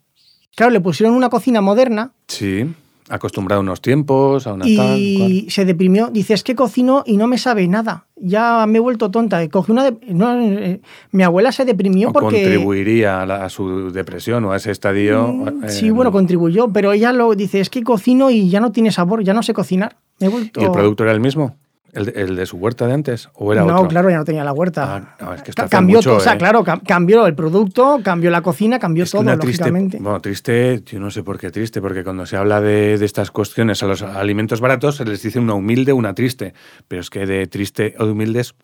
Claro, 0.56 0.72
le 0.72 0.80
pusieron 0.80 1.14
una 1.14 1.28
cocina 1.30 1.60
moderna 1.60 2.12
Sí, 2.28 2.64
acostumbrado 3.08 3.60
a 3.60 3.62
unos 3.62 3.80
tiempos, 3.80 4.46
a 4.46 4.52
una 4.52 4.64
tal, 4.64 5.14
cual. 5.16 5.32
y 5.32 5.50
se 5.50 5.64
deprimió. 5.64 6.08
Dice, 6.10 6.34
es 6.34 6.44
que 6.44 6.54
cocino 6.54 7.02
y 7.06 7.16
no 7.16 7.26
me 7.26 7.38
sabe 7.38 7.66
nada. 7.66 8.06
Ya 8.16 8.66
me 8.66 8.78
he 8.78 8.80
vuelto 8.80 9.10
tonta. 9.10 9.46
Cogí 9.48 9.72
una 9.72 9.84
de- 9.90 9.96
no, 10.12 10.38
eh, 10.40 10.80
mi 11.12 11.22
abuela 11.22 11.50
se 11.50 11.64
deprimió 11.64 12.10
O 12.10 12.12
porque... 12.12 12.36
contribuiría 12.42 13.22
a, 13.22 13.26
la- 13.26 13.44
a 13.44 13.48
su 13.48 13.90
depresión 13.90 14.44
o 14.44 14.52
a 14.52 14.56
ese 14.56 14.70
estadio. 14.70 15.26
Mm, 15.28 15.64
eh, 15.64 15.68
Sí, 15.70 15.90
bueno, 15.90 16.12
contribuyó, 16.12 16.68
pero 16.68 16.92
ella 16.92 17.12
lo 17.12 17.34
dice, 17.34 17.60
es 17.60 17.70
que 17.70 17.82
cocino 17.82 18.30
y 18.30 18.48
ya 18.50 18.60
no 18.60 18.70
tiene 18.70 18.92
sabor, 18.92 19.24
ya 19.24 19.34
no 19.34 19.42
sé 19.42 19.54
cocinar. 19.54 19.96
Me 20.20 20.26
he 20.26 20.30
vuelto... 20.30 20.60
¿Y 20.60 20.64
el 20.64 20.70
producto 20.70 21.02
era 21.02 21.12
el 21.12 21.20
mismo? 21.20 21.56
¿El, 21.92 22.06
de- 22.06 22.12
el 22.22 22.36
de 22.36 22.46
su 22.46 22.56
huerta 22.56 22.86
de 22.86 22.92
antes? 22.94 23.28
¿O 23.34 23.52
era 23.52 23.62
no, 23.64 23.74
otro? 23.76 23.88
claro, 23.88 24.10
ya 24.10 24.16
no 24.18 24.24
tenía 24.24 24.44
la 24.44 24.52
huerta. 24.52 24.96
Ah, 24.96 25.16
no, 25.20 25.34
es 25.34 25.42
que 25.42 25.50
hace 25.50 25.68
cambió 25.68 25.96
mucho, 25.96 26.10
todo, 26.10 26.18
o 26.18 26.20
sea, 26.20 26.34
¿eh? 26.34 26.38
claro, 26.38 26.64
cam- 26.64 26.82
cambió 26.86 27.26
el 27.26 27.34
producto, 27.34 28.00
cambió 28.04 28.30
la 28.30 28.42
cocina, 28.42 28.78
cambió 28.78 29.04
Es 29.04 29.10
todo, 29.10 29.22
triste, 29.22 29.46
lógicamente. 29.46 29.98
bueno, 30.00 30.20
triste, 30.20 30.82
yo 30.86 31.00
no 31.00 31.10
sé 31.10 31.22
por 31.22 31.38
qué 31.38 31.50
triste, 31.50 31.80
porque 31.80 32.04
cuando 32.04 32.26
se 32.26 32.36
habla 32.36 32.60
de, 32.60 32.96
de 32.98 33.04
estas 33.04 33.30
cuestiones 33.30 33.82
a 33.82 33.86
los 33.86 34.02
alimentos 34.02 34.60
baratos 34.60 34.96
se 34.96 35.04
les 35.04 35.22
dice 35.22 35.38
una 35.38 35.54
humilde, 35.54 35.92
una 35.92 36.14
triste, 36.14 36.54
pero 36.86 37.00
es 37.00 37.10
que 37.10 37.26
de 37.26 37.46
triste 37.46 37.94
o 37.98 38.06
de 38.06 38.12
humildes, 38.12 38.54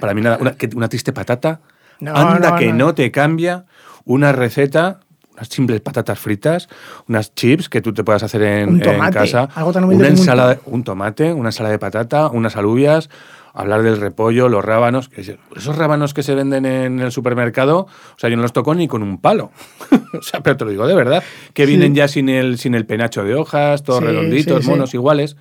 para 0.00 0.14
mí 0.14 0.20
nada, 0.20 0.38
una, 0.40 0.54
una 0.74 0.88
triste 0.88 1.12
patata, 1.12 1.60
No, 2.00 2.14
anda 2.14 2.50
no, 2.50 2.56
que 2.56 2.72
no. 2.72 2.94
te 2.94 3.10
cambia 3.10 3.64
una 4.04 4.30
receta, 4.32 5.00
unas 5.36 5.48
simples 5.48 5.80
patatas 5.82 6.18
fritas, 6.18 6.68
unas 7.08 7.34
chips 7.34 7.68
que 7.68 7.82
tú 7.82 7.92
te 7.92 8.02
puedas 8.02 8.22
hacer 8.22 8.42
en, 8.42 8.68
Un 8.70 8.76
en 8.76 8.82
tomate, 8.82 9.12
casa, 9.14 9.48
algo 9.54 9.72
tan 9.72 9.84
humilde 9.84 10.04
una 10.04 10.12
un 10.12 10.18
ensalada, 10.18 10.58
un 10.64 10.82
tomate, 10.84 11.32
una 11.32 11.50
ensalada 11.50 11.72
de 11.72 11.78
patata, 11.78 12.28
unas 12.28 12.56
alubias, 12.56 13.10
hablar 13.52 13.82
del 13.82 13.98
repollo, 13.98 14.48
los 14.48 14.64
rábanos, 14.64 15.10
esos 15.16 15.76
rábanos 15.76 16.12
que 16.14 16.22
se 16.22 16.34
venden 16.34 16.66
en 16.66 17.00
el 17.00 17.12
supermercado, 17.12 17.80
o 17.80 18.18
sea, 18.18 18.28
yo 18.30 18.36
no 18.36 18.42
los 18.42 18.52
toco 18.52 18.74
ni 18.74 18.88
con 18.88 19.02
un 19.02 19.18
palo. 19.18 19.50
o 20.18 20.22
sea, 20.22 20.40
pero 20.42 20.56
te 20.56 20.64
lo 20.64 20.70
digo 20.70 20.86
de 20.86 20.94
verdad, 20.94 21.22
que 21.54 21.64
Sí. 21.64 21.70
vienen 21.70 21.94
ya 21.94 22.08
sin 22.08 22.28
el, 22.28 22.58
sin 22.58 22.74
el 22.74 22.86
penacho 22.86 23.24
de 23.24 23.34
hojas, 23.34 23.82
todos 23.82 24.00
Sí, 24.00 24.04
redonditos, 24.06 24.64
sí. 24.64 24.70
monos 24.70 24.92
iguales. 24.94 25.36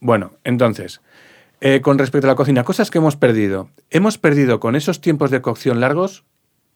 Bueno, 0.00 0.32
entonces, 0.44 1.00
eh, 1.60 1.80
con 1.80 1.98
respecto 1.98 2.26
a 2.26 2.30
la 2.30 2.34
cocina, 2.36 2.62
cosas 2.64 2.90
que 2.90 2.98
hemos 2.98 3.16
perdido. 3.16 3.70
Hemos 3.90 4.18
perdido 4.18 4.60
con 4.60 4.74
esos 4.76 5.00
tiempos 5.00 5.30
de 5.30 5.40
cocción 5.40 5.80
largos, 5.80 6.24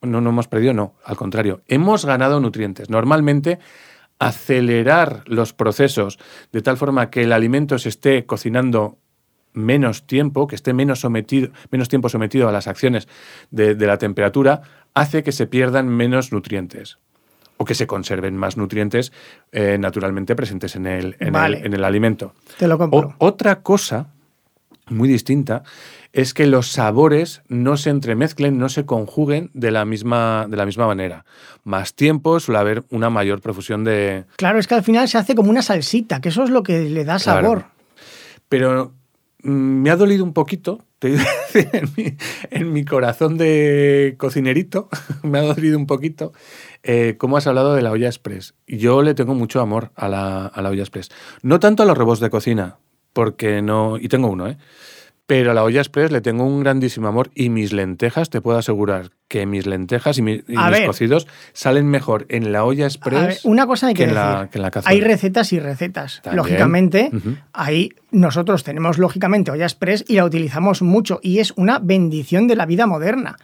no, 0.03 0.21
no 0.21 0.31
hemos 0.31 0.49
perdido, 0.49 0.73
no, 0.75 0.95
al 1.05 1.17
contrario, 1.17 1.63
hemos 1.69 2.05
ganado 2.05 2.41
nutrientes. 2.41 2.89
Normalmente, 2.91 3.59
acelerar 4.19 5.23
los 5.27 5.53
procesos 5.53 6.19
de 6.53 6.63
tal 6.63 6.77
forma 6.77 7.11
que 7.11 7.23
el 7.23 7.33
alimento 7.33 7.79
se 7.79 7.89
esté 7.89 8.27
cocinando 8.27 8.99
menos 9.53 10.07
tiempo, 10.07 10.47
que 10.47 10.55
esté 10.57 10.73
menos, 10.75 11.01
sometido, 11.01 11.51
menos 11.71 11.89
tiempo 11.89 12.09
sometido 12.09 12.49
a 12.49 12.53
las 12.53 12.67
acciones 12.69 13.09
de, 13.51 13.75
de 13.75 13.87
la 13.87 13.97
temperatura, 13.99 14.63
hace 14.95 15.23
que 15.23 15.33
se 15.33 15.47
pierdan 15.47 15.89
menos 15.89 16.33
nutrientes 16.33 16.99
o 17.57 17.65
que 17.65 17.75
se 17.75 17.87
conserven 17.87 18.37
más 18.37 18.57
nutrientes 18.57 19.13
eh, 19.51 19.79
naturalmente 19.81 20.37
presentes 20.37 20.77
en 20.77 20.87
el, 20.87 21.17
en 21.19 21.33
Vale. 21.33 21.59
el, 21.59 21.67
en 21.67 21.73
el 21.75 21.85
alimento. 21.85 22.35
Te 22.59 22.69
lo 22.69 22.75
O- 22.77 22.79
compro. 22.79 23.15
otra 23.19 23.63
cosa 23.63 24.09
muy 24.91 25.09
distinta 25.09 25.63
es 26.13 26.33
que 26.35 26.47
los 26.47 26.69
sabores 26.69 27.43
no 27.49 27.77
se 27.77 27.91
entremezclen, 27.91 28.59
no 28.59 28.69
se 28.69 28.87
conjuguen 28.87 29.51
de 29.55 29.71
la 29.71 29.85
misma, 29.85 30.47
de 30.49 30.57
la 30.57 30.67
misma 30.67 30.87
manera. 30.87 31.25
Más 31.65 31.95
tiempo 31.95 32.41
suele 32.41 32.59
haber 32.59 32.85
una 32.91 33.11
mayor 33.11 33.41
profusión 33.41 33.85
de, 33.85 34.25
Claro, 34.37 34.59
es 34.59 34.67
que 34.67 34.75
al 34.75 34.83
final 34.83 35.09
se 35.09 35.19
hace 35.19 35.35
como 35.35 35.51
una 35.51 35.63
salsita, 35.63 36.21
que 36.21 36.31
eso 36.31 36.43
es 36.45 36.51
lo 36.51 36.63
que 36.63 36.81
le 36.89 37.05
da 37.05 37.19
Claro. 37.19 37.43
sabor. 37.43 37.65
Pero 38.49 38.95
mm, 39.43 39.51
me 39.83 39.91
ha 39.91 39.97
dolido 39.97 40.25
un 40.25 40.33
poquito, 40.33 40.85
te 40.99 41.09
digo, 41.11 41.23
en, 41.55 41.89
mi, 41.97 42.17
en 42.51 42.73
mi 42.73 42.85
corazón 42.85 43.37
de 43.37 44.15
cocinerito, 44.19 44.89
me 45.23 45.39
ha 45.39 45.43
dolido 45.43 45.77
un 45.79 45.87
poquito 45.87 46.33
eh, 46.83 47.17
cómo 47.19 47.37
has 47.37 47.47
hablado 47.47 47.75
de 47.75 47.83
la 47.83 47.91
olla 47.93 48.07
express. 48.07 48.55
Yo 48.67 49.03
le 49.03 49.15
tengo 49.15 49.35
mucho 49.35 49.61
amor 49.61 49.91
a 49.95 50.09
la, 50.09 50.47
a 50.47 50.63
la 50.63 50.71
olla 50.71 50.83
express. 50.83 51.11
No 51.43 51.61
tanto 51.61 51.83
a 51.83 51.87
los 51.87 51.99
robots 51.99 52.21
de 52.21 52.31
cocina, 52.31 52.79
porque 53.19 53.63
no. 53.63 53.97
Y 53.99 54.07
tengo 54.07 54.29
uno, 54.29 54.47
¿eh? 54.49 54.57
Pero 55.27 55.51
a 55.51 55.55
la 55.55 55.65
olla 55.65 55.81
express 55.81 56.11
le 56.13 56.21
tengo 56.21 56.45
un 56.45 56.61
grandísimo 56.61 57.09
amor 57.09 57.31
y 57.35 57.51
mis 57.51 57.73
lentejas, 57.73 58.31
te 58.31 58.41
puedo 58.41 58.57
asegurar 58.59 59.11
que 59.27 59.45
mis 59.45 59.67
lentejas 59.67 60.17
y, 60.19 60.23
mi- 60.23 60.43
y 60.47 60.57
A 60.57 60.69
mis 60.69 60.79
ver. 60.79 60.87
cocidos 60.87 61.27
salen 61.53 61.87
mejor 61.89 62.25
en 62.31 62.51
la 62.53 62.65
olla 62.65 62.85
A 62.87 62.89
ver, 62.89 62.93
express 62.97 63.45
una 63.45 63.67
cosa 63.67 63.89
hay 63.89 63.95
que, 63.95 64.05
que 64.05 64.11
en 64.11 64.15
decir. 64.15 64.25
la, 64.25 64.49
que 64.51 64.59
en 64.59 64.63
la 64.63 64.71
cazuela. 64.71 64.95
hay 64.95 65.01
recetas 65.03 65.53
y 65.53 65.59
recetas. 65.59 66.21
También. 66.23 66.37
Lógicamente, 66.37 67.11
ahí 67.53 67.91
nosotros 68.13 68.63
tenemos 68.65 68.97
lógicamente 68.99 69.51
olla 69.51 69.65
express 69.67 70.05
y 70.09 70.15
la 70.15 70.25
utilizamos 70.25 70.81
mucho 70.81 71.19
y 71.23 71.41
es 71.41 71.53
una 71.57 71.79
bendición 71.81 72.47
de 72.47 72.55
la 72.57 72.65
vida 72.67 72.87
moderna. 72.87 73.37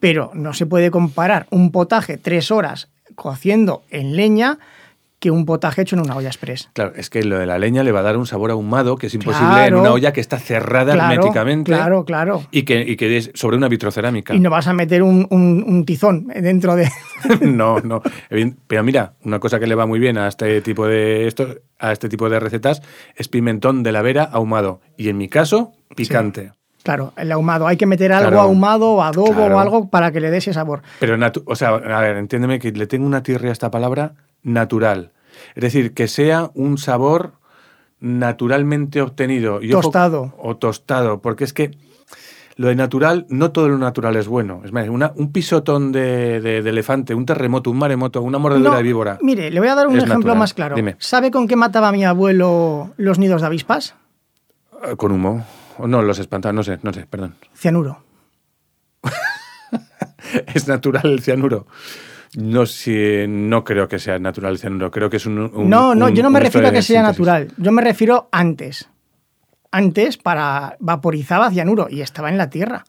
Pero 0.00 0.30
no 0.34 0.54
se 0.54 0.66
puede 0.66 0.90
comparar 0.90 1.46
un 1.50 1.70
potaje 1.72 2.16
tres 2.16 2.50
horas 2.50 2.88
cociendo 3.14 3.82
en 3.90 4.14
leña 4.16 4.58
que 5.18 5.30
un 5.30 5.46
potaje 5.46 5.82
hecho 5.82 5.96
en 5.96 6.02
una 6.02 6.16
olla 6.16 6.28
express. 6.28 6.68
Claro, 6.74 6.92
es 6.94 7.08
que 7.08 7.24
lo 7.24 7.38
de 7.38 7.46
la 7.46 7.58
leña 7.58 7.82
le 7.82 7.92
va 7.92 8.00
a 8.00 8.02
dar 8.02 8.16
un 8.16 8.26
sabor 8.26 8.50
ahumado 8.50 8.96
que 8.96 9.06
es 9.06 9.14
imposible 9.14 9.66
en 9.66 9.74
una 9.74 9.92
olla 9.92 10.12
que 10.12 10.20
está 10.20 10.38
cerrada 10.38 10.94
herméticamente. 10.94 11.72
Claro, 11.72 12.04
claro. 12.04 12.42
Y 12.50 12.64
que, 12.64 12.82
y 12.82 12.96
que 12.96 13.16
es 13.16 13.30
sobre 13.34 13.56
una 13.56 13.68
vitrocerámica. 13.68 14.34
Y 14.34 14.40
no 14.40 14.50
vas 14.50 14.66
a 14.66 14.72
meter 14.72 15.02
un, 15.02 15.26
un 15.30 15.84
tizón 15.84 16.28
dentro 16.28 16.76
de. 16.76 16.90
no, 17.40 17.80
no. 17.80 18.02
Pero 18.66 18.82
mira, 18.82 19.14
una 19.24 19.38
cosa 19.38 19.58
que 19.58 19.66
le 19.66 19.74
va 19.74 19.86
muy 19.86 19.98
bien 19.98 20.18
a 20.18 20.28
este 20.28 20.60
tipo 20.60 20.86
de 20.86 21.26
esto, 21.26 21.56
a 21.78 21.92
este 21.92 22.08
tipo 22.08 22.28
de 22.28 22.38
recetas 22.38 22.82
es 23.16 23.28
pimentón 23.28 23.82
de 23.82 23.92
la 23.92 24.02
vera 24.02 24.24
ahumado. 24.24 24.80
Y 24.96 25.08
en 25.08 25.16
mi 25.16 25.28
caso, 25.28 25.72
picante. 25.94 26.52
Claro, 26.82 27.12
el 27.16 27.32
ahumado. 27.32 27.66
Hay 27.66 27.76
que 27.76 27.86
meter 27.86 28.12
algo 28.12 28.38
ahumado, 28.38 29.02
adobo 29.02 29.44
o 29.44 29.58
algo 29.58 29.90
para 29.90 30.12
que 30.12 30.20
le 30.20 30.30
dé 30.30 30.36
ese 30.36 30.52
sabor. 30.52 30.82
Pero, 31.00 31.18
o 31.46 31.56
sea, 31.56 31.70
a 31.70 32.00
ver, 32.00 32.16
entiéndeme 32.16 32.60
que 32.60 32.70
le 32.70 32.86
tengo 32.86 33.04
una 33.06 33.24
tirria 33.24 33.50
a 33.50 33.52
esta 33.52 33.72
palabra 33.72 34.14
natural. 34.46 35.12
Es 35.54 35.62
decir, 35.62 35.92
que 35.92 36.08
sea 36.08 36.50
un 36.54 36.78
sabor 36.78 37.32
naturalmente 38.00 39.02
obtenido. 39.02 39.60
tostado. 39.70 40.34
O, 40.38 40.56
tostado, 40.56 41.20
porque 41.20 41.44
es 41.44 41.52
que 41.52 41.72
lo 42.56 42.68
de 42.68 42.74
natural, 42.74 43.26
no 43.28 43.52
todo 43.52 43.68
lo 43.68 43.76
natural 43.76 44.16
es 44.16 44.28
bueno. 44.28 44.62
Es 44.64 44.72
más, 44.72 44.88
un 44.88 45.32
pisotón 45.32 45.92
de, 45.92 46.58
elefante, 46.58 47.14
un 47.14 47.26
terremoto, 47.26 47.70
un 47.70 47.78
maremoto, 47.78 48.22
una 48.22 48.38
mordedura 48.38 48.76
de 48.76 48.82
víbora. 48.82 49.18
Mire, 49.20 49.50
le 49.50 49.60
voy 49.60 49.68
a 49.68 49.74
dar 49.74 49.88
un 49.88 49.98
ejemplo 49.98 50.34
más 50.34 50.54
claro. 50.54 50.76
¿Sabe 50.98 51.30
con 51.30 51.48
qué 51.48 51.56
mataba 51.56 51.92
mi 51.92 52.04
abuelo 52.04 52.94
los 52.96 53.18
nidos 53.18 53.42
de 53.42 53.48
avispas? 53.48 53.94
Eh, 54.84 54.96
con 54.96 55.12
humo. 55.12 55.44
No, 55.84 56.00
los 56.00 56.18
espantaba, 56.18 56.54
no 56.54 56.62
sé, 56.62 56.78
no 56.82 56.92
sé, 56.92 57.06
perdón. 57.06 57.34
Cianuro. 57.54 58.02
es 60.54 60.66
natural 60.66 61.04
el 61.04 61.20
cianuro. 61.20 61.66
No, 62.34 62.66
si, 62.66 63.26
no 63.28 63.64
creo 63.64 63.88
que 63.88 63.98
sea 63.98 64.18
natural 64.18 64.52
el 64.52 64.58
cianuro, 64.58 64.90
creo 64.90 65.08
que 65.08 65.16
es 65.16 65.26
un... 65.26 65.50
no, 65.68 65.94
no, 65.94 66.08
yo 66.08 66.22
no 66.22 66.30
me 66.30 66.40
refiero 66.40 66.68
a 66.68 66.72
que 66.72 66.82
sea 66.82 67.02
natural, 67.02 67.52
yo 67.56 67.72
me 67.72 67.82
refiero 67.82 68.28
antes. 68.32 68.88
Antes 69.70 70.16
para 70.16 70.76
vaporizaba 70.80 71.50
cianuro 71.50 71.88
y 71.90 72.00
estaba 72.00 72.28
en 72.28 72.38
la 72.38 72.48
tierra. 72.50 72.84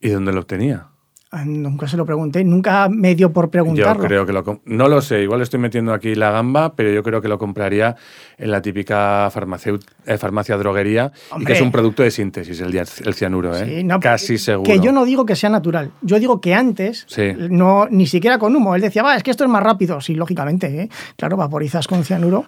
¿Y 0.00 0.08
dónde 0.10 0.32
lo 0.32 0.40
obtenía? 0.40 0.88
Ah, 1.30 1.44
nunca 1.44 1.86
se 1.86 1.98
lo 1.98 2.06
pregunté, 2.06 2.42
nunca 2.42 2.88
me 2.88 3.14
dio 3.14 3.30
por 3.30 3.50
preguntarlo. 3.50 4.02
Yo 4.02 4.08
creo 4.08 4.24
que 4.24 4.32
lo 4.32 4.62
no 4.64 4.88
lo 4.88 5.02
sé, 5.02 5.22
igual 5.22 5.42
estoy 5.42 5.60
metiendo 5.60 5.92
aquí 5.92 6.14
la 6.14 6.30
gamba, 6.30 6.74
pero 6.74 6.90
yo 6.90 7.02
creo 7.02 7.20
que 7.20 7.28
lo 7.28 7.38
compraría 7.38 7.96
en 8.38 8.50
la 8.50 8.62
típica 8.62 9.26
eh, 9.26 10.18
farmacia 10.18 10.56
droguería, 10.56 11.12
y 11.38 11.44
que 11.44 11.52
es 11.52 11.60
un 11.60 11.70
producto 11.70 12.02
de 12.02 12.10
síntesis 12.10 12.58
el, 12.62 12.74
el 12.74 13.14
cianuro, 13.14 13.54
¿eh? 13.54 13.86
casi 14.00 14.38
seguro. 14.38 14.70
Que 14.70 14.80
yo 14.80 14.90
no 14.90 15.04
digo 15.04 15.26
que 15.26 15.36
sea 15.36 15.50
natural, 15.50 15.90
yo 16.00 16.18
digo 16.18 16.40
que 16.40 16.54
antes, 16.54 17.06
no 17.50 17.88
ni 17.90 18.06
siquiera 18.06 18.38
con 18.38 18.56
humo, 18.56 18.74
él 18.74 18.80
decía, 18.80 19.02
va, 19.02 19.14
es 19.14 19.22
que 19.22 19.30
esto 19.30 19.44
es 19.44 19.50
más 19.50 19.62
rápido, 19.62 20.00
sí, 20.00 20.14
lógicamente, 20.14 20.82
¿eh? 20.82 20.88
claro, 21.16 21.36
vaporizas 21.36 21.86
con 21.86 22.04
cianuro. 22.04 22.46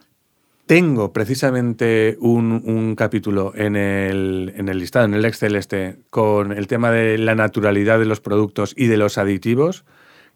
Tengo 0.70 1.12
precisamente 1.12 2.16
un, 2.20 2.94
capítulo 2.96 3.52
en 3.56 3.74
el, 3.74 4.52
en 4.56 4.68
el, 4.68 4.78
listado, 4.78 5.04
en 5.04 5.14
el 5.14 5.24
Excel 5.24 5.56
este, 5.56 5.96
con 6.10 6.52
el 6.52 6.68
tema 6.68 6.92
de 6.92 7.18
la 7.18 7.34
naturalidad 7.34 7.98
de 7.98 8.04
los 8.04 8.20
productos 8.20 8.72
y 8.76 8.86
de 8.86 8.96
los 8.96 9.18
aditivos, 9.18 9.84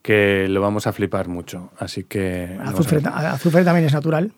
que 0.03 0.49
lo 0.49 0.61
vamos 0.61 0.89
a 0.89 0.93
flipar 0.93 1.29
mucho. 1.29 1.71
Así 1.79 2.03
que... 2.03 2.59
Azufre, 2.65 3.01
también 3.63 3.87
es 3.87 3.93
natural. 3.93 4.33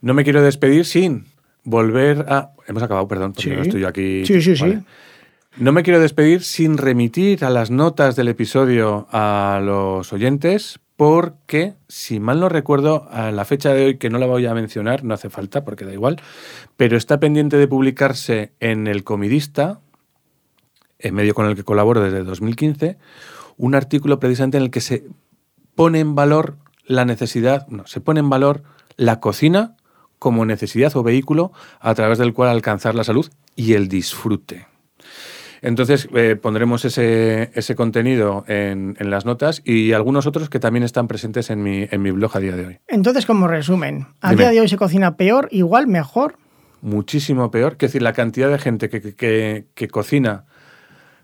No 0.00 0.14
me 0.14 0.24
quiero 0.24 0.42
despedir 0.42 0.84
sin 0.84 1.26
volver 1.62 2.26
a... 2.28 2.50
Hemos 2.66 2.82
acabado, 2.82 3.06
perdón, 3.06 3.32
porque 3.32 3.54
no 3.54 3.62
estoy 3.62 3.84
aquí... 3.84 4.26
Sí, 4.26 4.42
sí, 4.42 4.56
sí. 4.56 4.80
No 5.58 5.70
me 5.70 5.84
quiero 5.84 6.00
despedir 6.00 6.42
sin 6.42 6.76
remitir 6.76 7.44
a 7.44 7.50
las 7.50 7.70
notas 7.70 8.16
del 8.16 8.26
episodio 8.26 9.06
a 9.12 9.60
los 9.62 10.12
oyentes 10.12 10.80
porque, 11.00 11.76
si 11.88 12.20
mal 12.20 12.40
no 12.40 12.50
recuerdo, 12.50 13.08
a 13.10 13.30
la 13.30 13.46
fecha 13.46 13.72
de 13.72 13.86
hoy, 13.86 13.96
que 13.96 14.10
no 14.10 14.18
la 14.18 14.26
voy 14.26 14.44
a 14.44 14.52
mencionar, 14.52 15.02
no 15.02 15.14
hace 15.14 15.30
falta 15.30 15.64
porque 15.64 15.86
da 15.86 15.94
igual, 15.94 16.20
pero 16.76 16.98
está 16.98 17.18
pendiente 17.18 17.56
de 17.56 17.66
publicarse 17.66 18.52
en 18.60 18.86
El 18.86 19.02
Comidista, 19.02 19.80
en 20.98 21.14
medio 21.14 21.32
con 21.32 21.46
el 21.46 21.56
que 21.56 21.64
colaboro 21.64 22.02
desde 22.02 22.22
2015, 22.22 22.98
un 23.56 23.74
artículo 23.74 24.20
precisamente 24.20 24.58
en 24.58 24.64
el 24.64 24.70
que 24.70 24.82
se 24.82 25.04
pone 25.74 26.00
en 26.00 26.14
valor 26.14 26.58
la 26.84 27.06
necesidad, 27.06 27.66
no, 27.68 27.86
se 27.86 28.02
pone 28.02 28.20
en 28.20 28.28
valor 28.28 28.62
la 28.98 29.20
cocina 29.20 29.76
como 30.18 30.44
necesidad 30.44 30.94
o 30.96 31.02
vehículo 31.02 31.50
a 31.80 31.94
través 31.94 32.18
del 32.18 32.34
cual 32.34 32.50
alcanzar 32.50 32.94
la 32.94 33.04
salud 33.04 33.26
y 33.56 33.72
el 33.72 33.88
disfrute. 33.88 34.66
Entonces 35.62 36.08
eh, 36.14 36.36
pondremos 36.40 36.84
ese, 36.84 37.50
ese 37.54 37.74
contenido 37.74 38.44
en, 38.48 38.96
en, 38.98 39.10
las 39.10 39.26
notas 39.26 39.60
y 39.64 39.92
algunos 39.92 40.26
otros 40.26 40.48
que 40.48 40.58
también 40.58 40.84
están 40.84 41.06
presentes 41.06 41.50
en 41.50 41.62
mi, 41.62 41.86
en 41.90 42.02
mi 42.02 42.10
blog 42.10 42.36
a 42.36 42.40
día 42.40 42.56
de 42.56 42.66
hoy. 42.66 42.78
Entonces, 42.88 43.26
como 43.26 43.46
resumen, 43.46 44.06
¿a 44.20 44.34
día 44.34 44.50
de 44.50 44.60
hoy 44.60 44.68
se 44.68 44.76
cocina 44.76 45.16
peor, 45.16 45.48
igual, 45.50 45.86
mejor? 45.86 46.36
Muchísimo 46.80 47.50
peor. 47.50 47.72
Es 47.72 47.78
decir, 47.78 48.02
la 48.02 48.14
cantidad 48.14 48.50
de 48.50 48.58
gente 48.58 48.88
que, 48.88 49.14
que, 49.14 49.66
que 49.74 49.88
cocina 49.88 50.44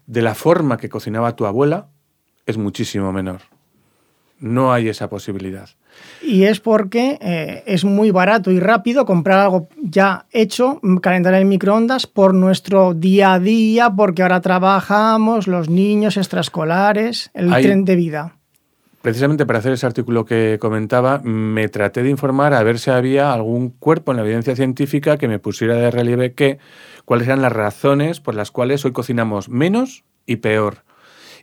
de 0.06 0.22
la 0.22 0.34
forma 0.34 0.76
que 0.76 0.88
cocinaba 0.88 1.34
tu 1.34 1.46
abuela 1.46 1.88
es 2.44 2.58
muchísimo 2.58 3.12
menor. 3.12 3.40
No 4.38 4.72
hay 4.72 4.88
esa 4.88 5.08
posibilidad. 5.08 5.68
Y 6.22 6.44
es 6.44 6.60
porque 6.60 7.18
eh, 7.20 7.62
es 7.66 7.84
muy 7.84 8.10
barato 8.10 8.50
y 8.50 8.60
rápido 8.60 9.06
comprar 9.06 9.40
algo 9.40 9.68
ya 9.80 10.26
hecho, 10.30 10.80
calentar 11.00 11.34
en 11.34 11.48
microondas 11.48 12.06
por 12.06 12.34
nuestro 12.34 12.94
día 12.94 13.34
a 13.34 13.40
día, 13.40 13.90
porque 13.90 14.22
ahora 14.22 14.40
trabajamos, 14.40 15.46
los 15.46 15.70
niños 15.70 16.16
extraescolares, 16.16 17.30
el 17.34 17.50
tren 17.50 17.84
de 17.84 17.96
vida. 17.96 18.36
Precisamente 19.06 19.46
para 19.46 19.60
hacer 19.60 19.72
ese 19.72 19.86
artículo 19.86 20.24
que 20.24 20.58
comentaba, 20.60 21.20
me 21.22 21.68
traté 21.68 22.02
de 22.02 22.10
informar 22.10 22.54
a 22.54 22.62
ver 22.64 22.80
si 22.80 22.90
había 22.90 23.32
algún 23.32 23.70
cuerpo 23.70 24.10
en 24.10 24.16
la 24.16 24.24
evidencia 24.24 24.56
científica 24.56 25.16
que 25.16 25.28
me 25.28 25.38
pusiera 25.38 25.76
de 25.76 25.92
relieve 25.92 26.34
que 26.34 26.58
cuáles 27.04 27.28
eran 27.28 27.40
las 27.40 27.52
razones 27.52 28.20
por 28.20 28.34
las 28.34 28.50
cuales 28.50 28.84
hoy 28.84 28.90
cocinamos 28.90 29.48
menos 29.48 30.04
y 30.26 30.36
peor. 30.36 30.78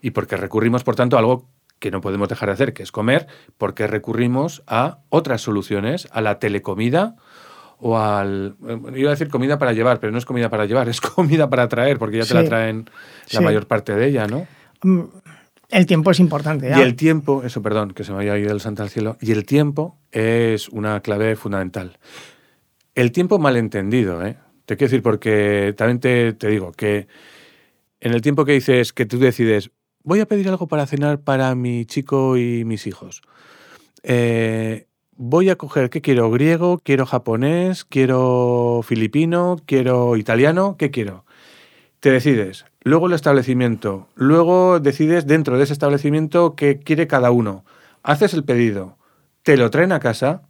Y 0.01 0.11
porque 0.11 0.35
recurrimos, 0.35 0.83
por 0.83 0.97
tanto, 0.97 1.15
a 1.15 1.19
algo 1.19 1.47
que 1.83 1.91
no 1.91 1.99
podemos 1.99 2.29
dejar 2.29 2.47
de 2.47 2.53
hacer, 2.53 2.73
que 2.73 2.81
es 2.81 2.93
comer, 2.93 3.27
porque 3.57 3.87
recurrimos 3.87 4.63
a 4.67 4.99
otras 5.09 5.41
soluciones, 5.41 6.07
a 6.11 6.21
la 6.21 6.39
telecomida 6.39 7.17
o 7.77 7.97
al... 7.97 8.55
Eh, 8.65 8.79
iba 8.95 9.09
a 9.09 9.11
decir 9.11 9.27
comida 9.27 9.59
para 9.59 9.73
llevar, 9.73 9.99
pero 9.99 10.13
no 10.13 10.17
es 10.17 10.23
comida 10.23 10.49
para 10.49 10.65
llevar, 10.65 10.87
es 10.95 11.01
comida 11.01 11.49
para 11.49 11.67
traer, 11.67 11.99
porque 11.99 12.19
ya 12.19 12.25
te 12.25 12.35
la 12.35 12.45
traen 12.45 12.89
la 13.33 13.41
mayor 13.41 13.67
parte 13.67 13.93
de 13.93 14.07
ella, 14.07 14.27
¿no? 14.27 14.47
Mm, 14.81 15.01
el 15.71 15.85
tiempo 15.85 16.11
es 16.11 16.21
importante. 16.21 16.71
Y 16.73 16.79
el 16.79 16.95
tiempo, 16.95 17.43
eso, 17.43 17.61
perdón, 17.61 17.91
que 17.91 18.05
se 18.05 18.13
me 18.13 18.21
haya 18.21 18.37
ido 18.37 18.53
el 18.53 18.61
santo 18.61 18.81
al 18.81 18.89
cielo, 18.89 19.17
y 19.19 19.33
el 19.33 19.45
tiempo 19.45 19.97
es 20.13 20.69
una 20.69 21.01
clave 21.01 21.35
fundamental. 21.35 21.97
El 22.95 23.11
tiempo 23.11 23.39
malentendido, 23.39 24.25
¿eh? 24.25 24.37
Te 24.65 24.77
quiero 24.77 24.89
decir, 24.89 25.03
porque 25.03 25.73
también 25.75 25.99
te, 25.99 26.31
te 26.31 26.47
digo 26.47 26.71
que 26.71 27.07
en 27.99 28.13
el 28.13 28.21
tiempo 28.21 28.45
que 28.45 28.53
dices 28.53 28.93
que 28.93 29.05
tú 29.05 29.19
decides, 29.19 29.69
voy 30.03 30.19
a 30.19 30.27
pedir 30.27 30.47
algo 30.49 30.67
para 30.67 30.85
cenar 30.85 31.19
para 31.19 31.55
mi 31.55 31.85
chico 31.85 32.37
y 32.37 32.65
mis 32.65 32.87
hijos. 32.87 33.21
Eh, 34.03 34.87
voy 35.15 35.49
a 35.49 35.55
coger, 35.55 35.89
¿qué 35.89 36.01
quiero? 36.01 36.29
¿Griego? 36.29 36.79
¿Quiero 36.83 37.05
japonés? 37.05 37.85
¿Quiero 37.85 38.81
filipino? 38.83 39.57
¿Quiero 39.65 40.17
italiano? 40.17 40.75
¿Qué 40.77 40.91
quiero? 40.91 41.25
Te 41.99 42.11
decides. 42.11 42.65
Luego 42.81 43.07
el 43.07 43.13
establecimiento. 43.13 44.07
Luego 44.15 44.81
decides 44.81 45.25
dentro 45.25 45.57
de 45.57 45.63
ese 45.63 45.73
establecimiento 45.73 46.55
qué 46.55 46.79
quiere 46.79 47.07
cada 47.07 47.31
uno. 47.31 47.63
Haces 48.03 48.33
el 48.33 48.43
pedido. 48.43 48.97
Te 49.41 49.55
lo 49.55 49.69
traen 49.71 49.93
a 49.93 50.01
casa. 50.01 50.41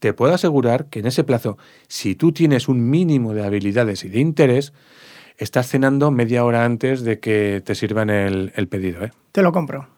Te 0.00 0.12
puedo 0.12 0.34
asegurar 0.34 0.86
que 0.86 0.98
en 0.98 1.06
ese 1.06 1.22
plazo, 1.22 1.56
si 1.86 2.16
tú 2.16 2.32
tienes 2.32 2.66
un 2.66 2.90
mínimo 2.90 3.34
de 3.34 3.44
habilidades 3.44 4.04
y 4.04 4.08
de 4.08 4.18
interés, 4.18 4.72
estás 5.42 5.68
cenando 5.68 6.10
media 6.10 6.44
hora 6.44 6.64
antes 6.64 7.02
de 7.02 7.18
que 7.20 7.62
te 7.64 7.74
sirvan 7.74 8.10
el, 8.10 8.68
pedido. 8.68 9.04
¿eh? 9.04 9.12
Te 9.32 9.42
lo 9.42 9.52
compro. 9.52 9.88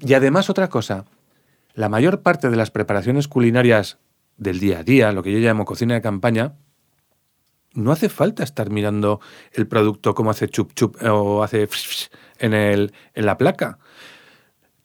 Y 0.00 0.14
además 0.14 0.50
otra 0.50 0.68
cosa, 0.68 1.04
la 1.74 1.88
mayor 1.88 2.22
parte 2.22 2.50
de 2.50 2.56
las 2.56 2.70
preparaciones 2.70 3.28
culinarias 3.28 3.98
del 4.36 4.58
día 4.58 4.80
a 4.80 4.82
día, 4.82 5.12
lo 5.12 5.22
que 5.22 5.32
yo 5.32 5.38
llamo 5.38 5.64
cocina 5.64 5.94
de 5.94 6.02
campaña, 6.02 6.54
no 7.74 7.92
hace 7.92 8.08
falta 8.08 8.42
estar 8.42 8.70
mirando 8.70 9.20
el 9.52 9.68
producto 9.68 10.14
como 10.14 10.30
hace 10.30 10.48
chup 10.48 10.72
chup 10.74 10.96
o 11.02 11.42
hace 11.42 11.68
en, 12.38 12.54
el, 12.54 12.92
en 13.14 13.26
la 13.26 13.38
placa. 13.38 13.78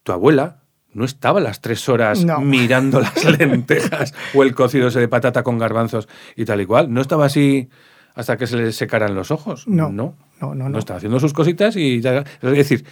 Tu 0.04 0.12
abuela 0.12 0.62
no 0.94 1.06
estaba 1.06 1.40
las 1.40 1.62
tres 1.62 1.88
horas 1.88 2.26
mirando 2.42 3.00
las 3.00 3.24
lentejas 3.40 4.14
o 4.34 4.44
el 4.44 4.54
cocido 4.54 4.90
ese 4.90 5.00
de 5.00 5.08
patata 5.08 5.42
con 5.42 5.58
garbanzos 5.58 6.10
y 6.36 6.46
tal 6.46 6.62
y 6.62 6.66
cual. 6.66 6.94
No 6.94 7.02
estaba 7.02 7.26
así 7.26 7.70
hasta 8.16 8.38
que 8.38 8.48
se 8.48 8.58
le 8.58 8.72
secaran 8.72 9.16
los 9.16 9.32
ojos. 9.32 9.68
No, 9.68 9.92
no, 9.92 10.16
no. 10.40 10.56
No, 10.56 10.70
no, 10.70 10.80
estaba 10.80 10.98
haciendo 10.98 11.20
sus 11.20 11.34
cositas 11.34 11.76
y 11.76 11.98
Es 11.98 12.42
decir, 12.42 12.86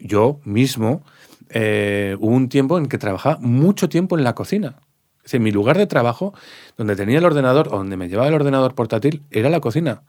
yo 0.00 0.40
mismo 0.44 1.04
eh, 1.50 2.16
hubo 2.20 2.34
un 2.34 2.48
tiempo 2.48 2.78
en 2.78 2.86
que 2.86 2.96
trabajaba 2.96 3.38
mucho 3.40 3.88
tiempo 3.88 4.16
en 4.16 4.24
la 4.24 4.34
cocina. 4.34 4.76
Es 5.18 5.24
decir, 5.24 5.40
mi 5.40 5.50
lugar 5.50 5.78
de 5.78 5.86
trabajo, 5.86 6.32
donde 6.76 6.96
tenía 6.96 7.18
el 7.18 7.24
ordenador, 7.24 7.68
o 7.68 7.78
donde 7.78 7.96
me 7.96 8.08
llevaba 8.08 8.28
el 8.28 8.34
ordenador 8.34 8.74
portátil, 8.74 9.22
era 9.30 9.50
la 9.50 9.60
cocina. 9.60 10.02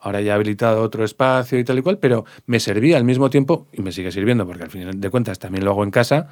Ahora 0.00 0.20
ya 0.20 0.32
he 0.32 0.34
habilitado 0.34 0.82
otro 0.82 1.04
espacio 1.04 1.58
y 1.58 1.64
tal 1.64 1.78
y 1.78 1.82
cual, 1.82 1.98
pero 1.98 2.24
me 2.46 2.60
servía 2.60 2.96
al 2.96 3.04
mismo 3.04 3.30
tiempo, 3.30 3.68
y 3.72 3.82
me 3.82 3.92
sigue 3.92 4.12
sirviendo, 4.12 4.46
porque 4.46 4.64
al 4.64 4.70
final 4.70 5.00
de 5.00 5.10
cuentas 5.10 5.38
también 5.38 5.64
lo 5.64 5.72
hago 5.72 5.84
en 5.84 5.90
casa, 5.90 6.28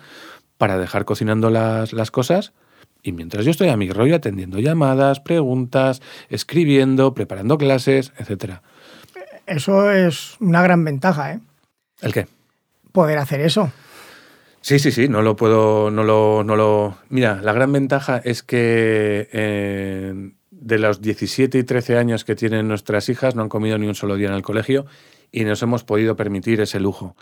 para 0.59 0.77
dejar 0.77 1.05
cocinando 1.05 1.51
las, 1.51 1.93
las 1.93 2.11
cosas 2.11 2.53
y 3.03 3.13
mientras 3.13 3.45
yo 3.45 3.51
estoy 3.51 3.69
a 3.69 3.77
mi 3.77 3.91
rollo 3.91 4.17
atendiendo 4.17 4.59
llamadas, 4.59 5.21
preguntas, 5.21 6.03
escribiendo, 6.29 7.15
preparando 7.15 7.59
clases, 7.59 8.13
etcétera. 8.19 8.63
Eso 9.47 9.91
es 9.91 10.37
una 10.41 10.63
gran 10.63 10.85
ventaja, 10.85 11.33
¿eh? 11.33 11.41
¿El 12.01 12.13
qué? 12.13 12.27
Poder 12.93 13.19
hacer 13.19 13.41
eso. 13.41 13.73
Sí, 14.61 14.79
sí, 14.79 14.93
sí, 14.93 15.09
no 15.09 15.23
lo 15.23 15.37
puedo, 15.37 15.91
no 15.91 16.05
lo, 16.05 16.45
no 16.45 16.55
lo... 16.55 16.99
Mira, 17.09 17.41
la 17.43 17.53
gran 17.53 17.73
ventaja 17.73 18.21
es 18.23 18.43
que 18.43 19.29
eh, 19.33 20.33
de 20.51 20.79
los 20.79 21.01
17 21.01 21.59
y 21.59 21.65
13 21.65 21.97
años 21.97 22.25
que 22.25 22.37
tienen 22.37 22.69
nuestras 22.69 23.09
hijas 23.09 23.35
no 23.35 23.43
han 23.43 23.49
comido 23.49 23.79
ni 23.79 23.87
un 23.87 23.95
solo 23.95 24.17
día 24.17 24.29
en 24.29 24.35
el 24.35 24.43
colegio 24.43 24.85
y 25.33 25.45
nos 25.45 25.63
hemos 25.63 25.83
podido 25.85 26.15
permitir 26.15 26.61
ese 26.61 26.79
lujo. 26.79 27.17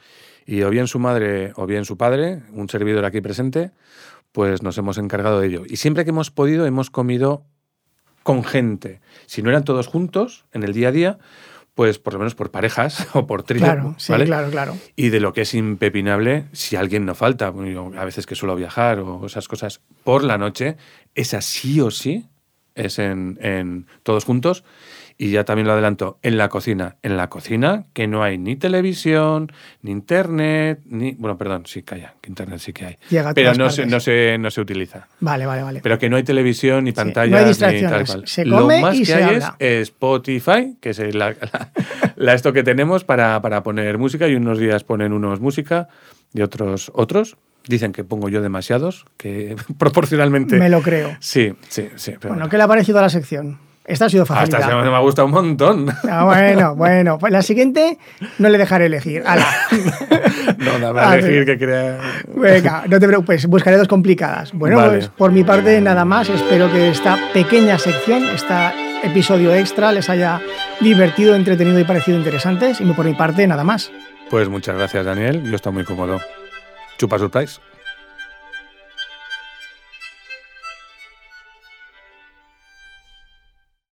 Y 0.46 0.62
o 0.62 0.70
bien 0.70 0.88
su 0.88 0.98
madre 0.98 1.52
o 1.54 1.66
bien 1.66 1.84
su 1.84 1.96
padre, 1.96 2.42
un 2.52 2.68
servidor 2.68 3.04
aquí 3.04 3.20
presente, 3.20 3.70
pues 4.32 4.62
nos 4.62 4.78
hemos 4.78 4.98
encargado 4.98 5.40
de 5.40 5.48
ello. 5.48 5.62
Y 5.66 5.76
siempre 5.76 6.04
que 6.04 6.10
hemos 6.10 6.30
podido 6.30 6.66
hemos 6.66 6.90
comido 6.90 7.44
con 8.22 8.44
gente. 8.44 9.00
Si 9.26 9.42
no 9.42 9.50
eran 9.50 9.64
todos 9.64 9.86
juntos 9.86 10.44
en 10.52 10.62
el 10.62 10.72
día 10.72 10.88
a 10.88 10.92
día, 10.92 11.18
pues 11.74 11.98
por 11.98 12.12
lo 12.12 12.18
menos 12.18 12.34
por 12.34 12.50
parejas 12.50 13.06
o 13.14 13.26
por 13.26 13.42
trío. 13.42 13.62
Claro, 13.62 13.94
sí, 13.98 14.12
¿vale? 14.12 14.24
claro, 14.24 14.50
claro. 14.50 14.76
Y 14.96 15.10
de 15.10 15.20
lo 15.20 15.32
que 15.32 15.42
es 15.42 15.54
impepinable, 15.54 16.46
si 16.52 16.76
alguien 16.76 17.06
no 17.06 17.14
falta, 17.14 17.52
yo 17.52 17.92
a 17.96 18.04
veces 18.04 18.26
que 18.26 18.34
suelo 18.34 18.56
viajar 18.56 18.98
o 19.00 19.24
esas 19.24 19.48
cosas 19.48 19.80
por 20.04 20.24
la 20.24 20.38
noche, 20.38 20.76
esa 21.14 21.40
sí 21.40 21.80
o 21.80 21.90
sí 21.90 22.26
es 22.74 22.98
en, 22.98 23.38
en 23.40 23.86
todos 24.02 24.24
juntos. 24.24 24.64
Y 25.20 25.32
ya 25.32 25.42
también 25.44 25.66
lo 25.66 25.72
adelanto, 25.72 26.20
en 26.22 26.38
la 26.38 26.48
cocina. 26.48 26.94
En 27.02 27.16
la 27.16 27.28
cocina 27.28 27.86
que 27.92 28.06
no 28.06 28.22
hay 28.22 28.38
ni 28.38 28.54
televisión, 28.54 29.50
ni 29.82 29.90
internet, 29.90 30.78
ni... 30.86 31.10
Bueno, 31.12 31.36
perdón, 31.36 31.64
sí, 31.66 31.82
calla, 31.82 32.14
que 32.20 32.30
internet 32.30 32.60
sí 32.60 32.72
que 32.72 32.84
hay. 32.86 32.96
Llega 33.10 33.30
a 33.30 33.34
Pero 33.34 33.52
no 33.54 33.68
se, 33.68 33.84
no, 33.84 33.98
se, 33.98 34.38
no 34.38 34.48
se 34.52 34.60
utiliza. 34.60 35.08
Vale, 35.18 35.44
vale, 35.44 35.64
vale. 35.64 35.80
Pero 35.82 35.98
que 35.98 36.08
no 36.08 36.14
hay 36.16 36.22
televisión, 36.22 36.84
ni 36.84 36.92
pantallas, 36.92 37.60
ni 37.60 37.82
tal 37.82 38.06
cual. 38.06 38.22
Se 38.28 38.44
come 38.44 38.76
Lo 38.76 38.80
más 38.80 38.94
y 38.94 39.00
que 39.00 39.04
se 39.06 39.14
hay 39.14 39.22
habla. 39.24 39.56
es 39.58 39.80
Spotify, 39.88 40.76
que 40.80 40.90
es 40.90 40.98
la, 41.14 41.30
la- 41.30 41.72
la 42.14 42.34
esto 42.34 42.52
que 42.52 42.62
tenemos 42.62 43.02
para, 43.02 43.42
para 43.42 43.64
poner 43.64 43.98
música 43.98 44.28
y 44.28 44.36
unos 44.36 44.58
días 44.60 44.84
ponen 44.84 45.12
unos 45.12 45.40
música 45.40 45.88
y 46.32 46.42
otros 46.42 46.92
otros. 46.94 47.36
Dicen 47.66 47.90
que 47.92 48.04
pongo 48.04 48.28
yo 48.28 48.40
demasiados, 48.40 49.04
que 49.16 49.56
proporcionalmente... 49.78 50.58
Me 50.58 50.68
lo 50.70 50.80
creo. 50.80 51.16
Sí, 51.18 51.54
sí, 51.68 51.88
sí. 51.96 52.12
pero 52.20 52.34
Bueno, 52.34 52.48
¿qué 52.48 52.56
le 52.56 52.62
ha 52.62 52.68
parecido 52.68 53.00
a 53.00 53.02
la 53.02 53.08
sección? 53.08 53.58
Esta 53.88 54.04
ha 54.04 54.08
sido 54.10 54.22
Hasta 54.24 54.34
facilidad. 54.36 54.82
se 54.84 54.90
me 54.90 54.96
ha 54.96 54.98
gustado 55.00 55.26
un 55.26 55.32
montón. 55.32 55.86
Ah, 56.10 56.24
bueno, 56.24 56.74
bueno. 56.76 57.18
Pues 57.18 57.32
la 57.32 57.40
siguiente 57.42 57.98
no 58.38 58.48
le 58.50 58.58
dejaré 58.58 58.86
elegir. 58.86 59.22
Ala. 59.26 59.46
No, 60.58 60.78
dame 60.78 61.00
Ah, 61.00 61.10
a 61.10 61.14
elegir 61.18 61.44
pero- 61.44 61.58
que 61.58 61.64
crea... 61.64 61.98
Venga, 62.34 62.82
no 62.88 62.98
te 62.98 63.06
preocupes, 63.06 63.46
buscaré 63.46 63.76
dos 63.76 63.86
complicadas. 63.86 64.52
Bueno, 64.52 64.76
Vale. 64.76 64.90
pues 64.90 65.08
por 65.08 65.30
mi 65.30 65.44
parte 65.44 65.80
nada 65.80 66.04
más. 66.04 66.28
Espero 66.28 66.70
que 66.72 66.88
esta 66.90 67.16
pequeña 67.32 67.78
sección, 67.78 68.24
este 68.24 68.54
episodio 69.04 69.54
extra, 69.54 69.92
les 69.92 70.10
haya 70.10 70.40
divertido, 70.80 71.34
entretenido 71.36 71.78
y 71.78 71.84
parecido 71.84 72.18
interesantes. 72.18 72.80
Y 72.80 72.84
por 72.92 73.04
mi 73.06 73.14
parte 73.14 73.46
nada 73.46 73.62
más. 73.62 73.92
Pues 74.30 74.48
muchas 74.48 74.76
gracias, 74.76 75.04
Daniel. 75.06 75.42
Yo 75.48 75.54
estoy 75.56 75.72
muy 75.72 75.84
cómodo. 75.84 76.20
Chupa 76.98 77.18
surprise. 77.18 77.60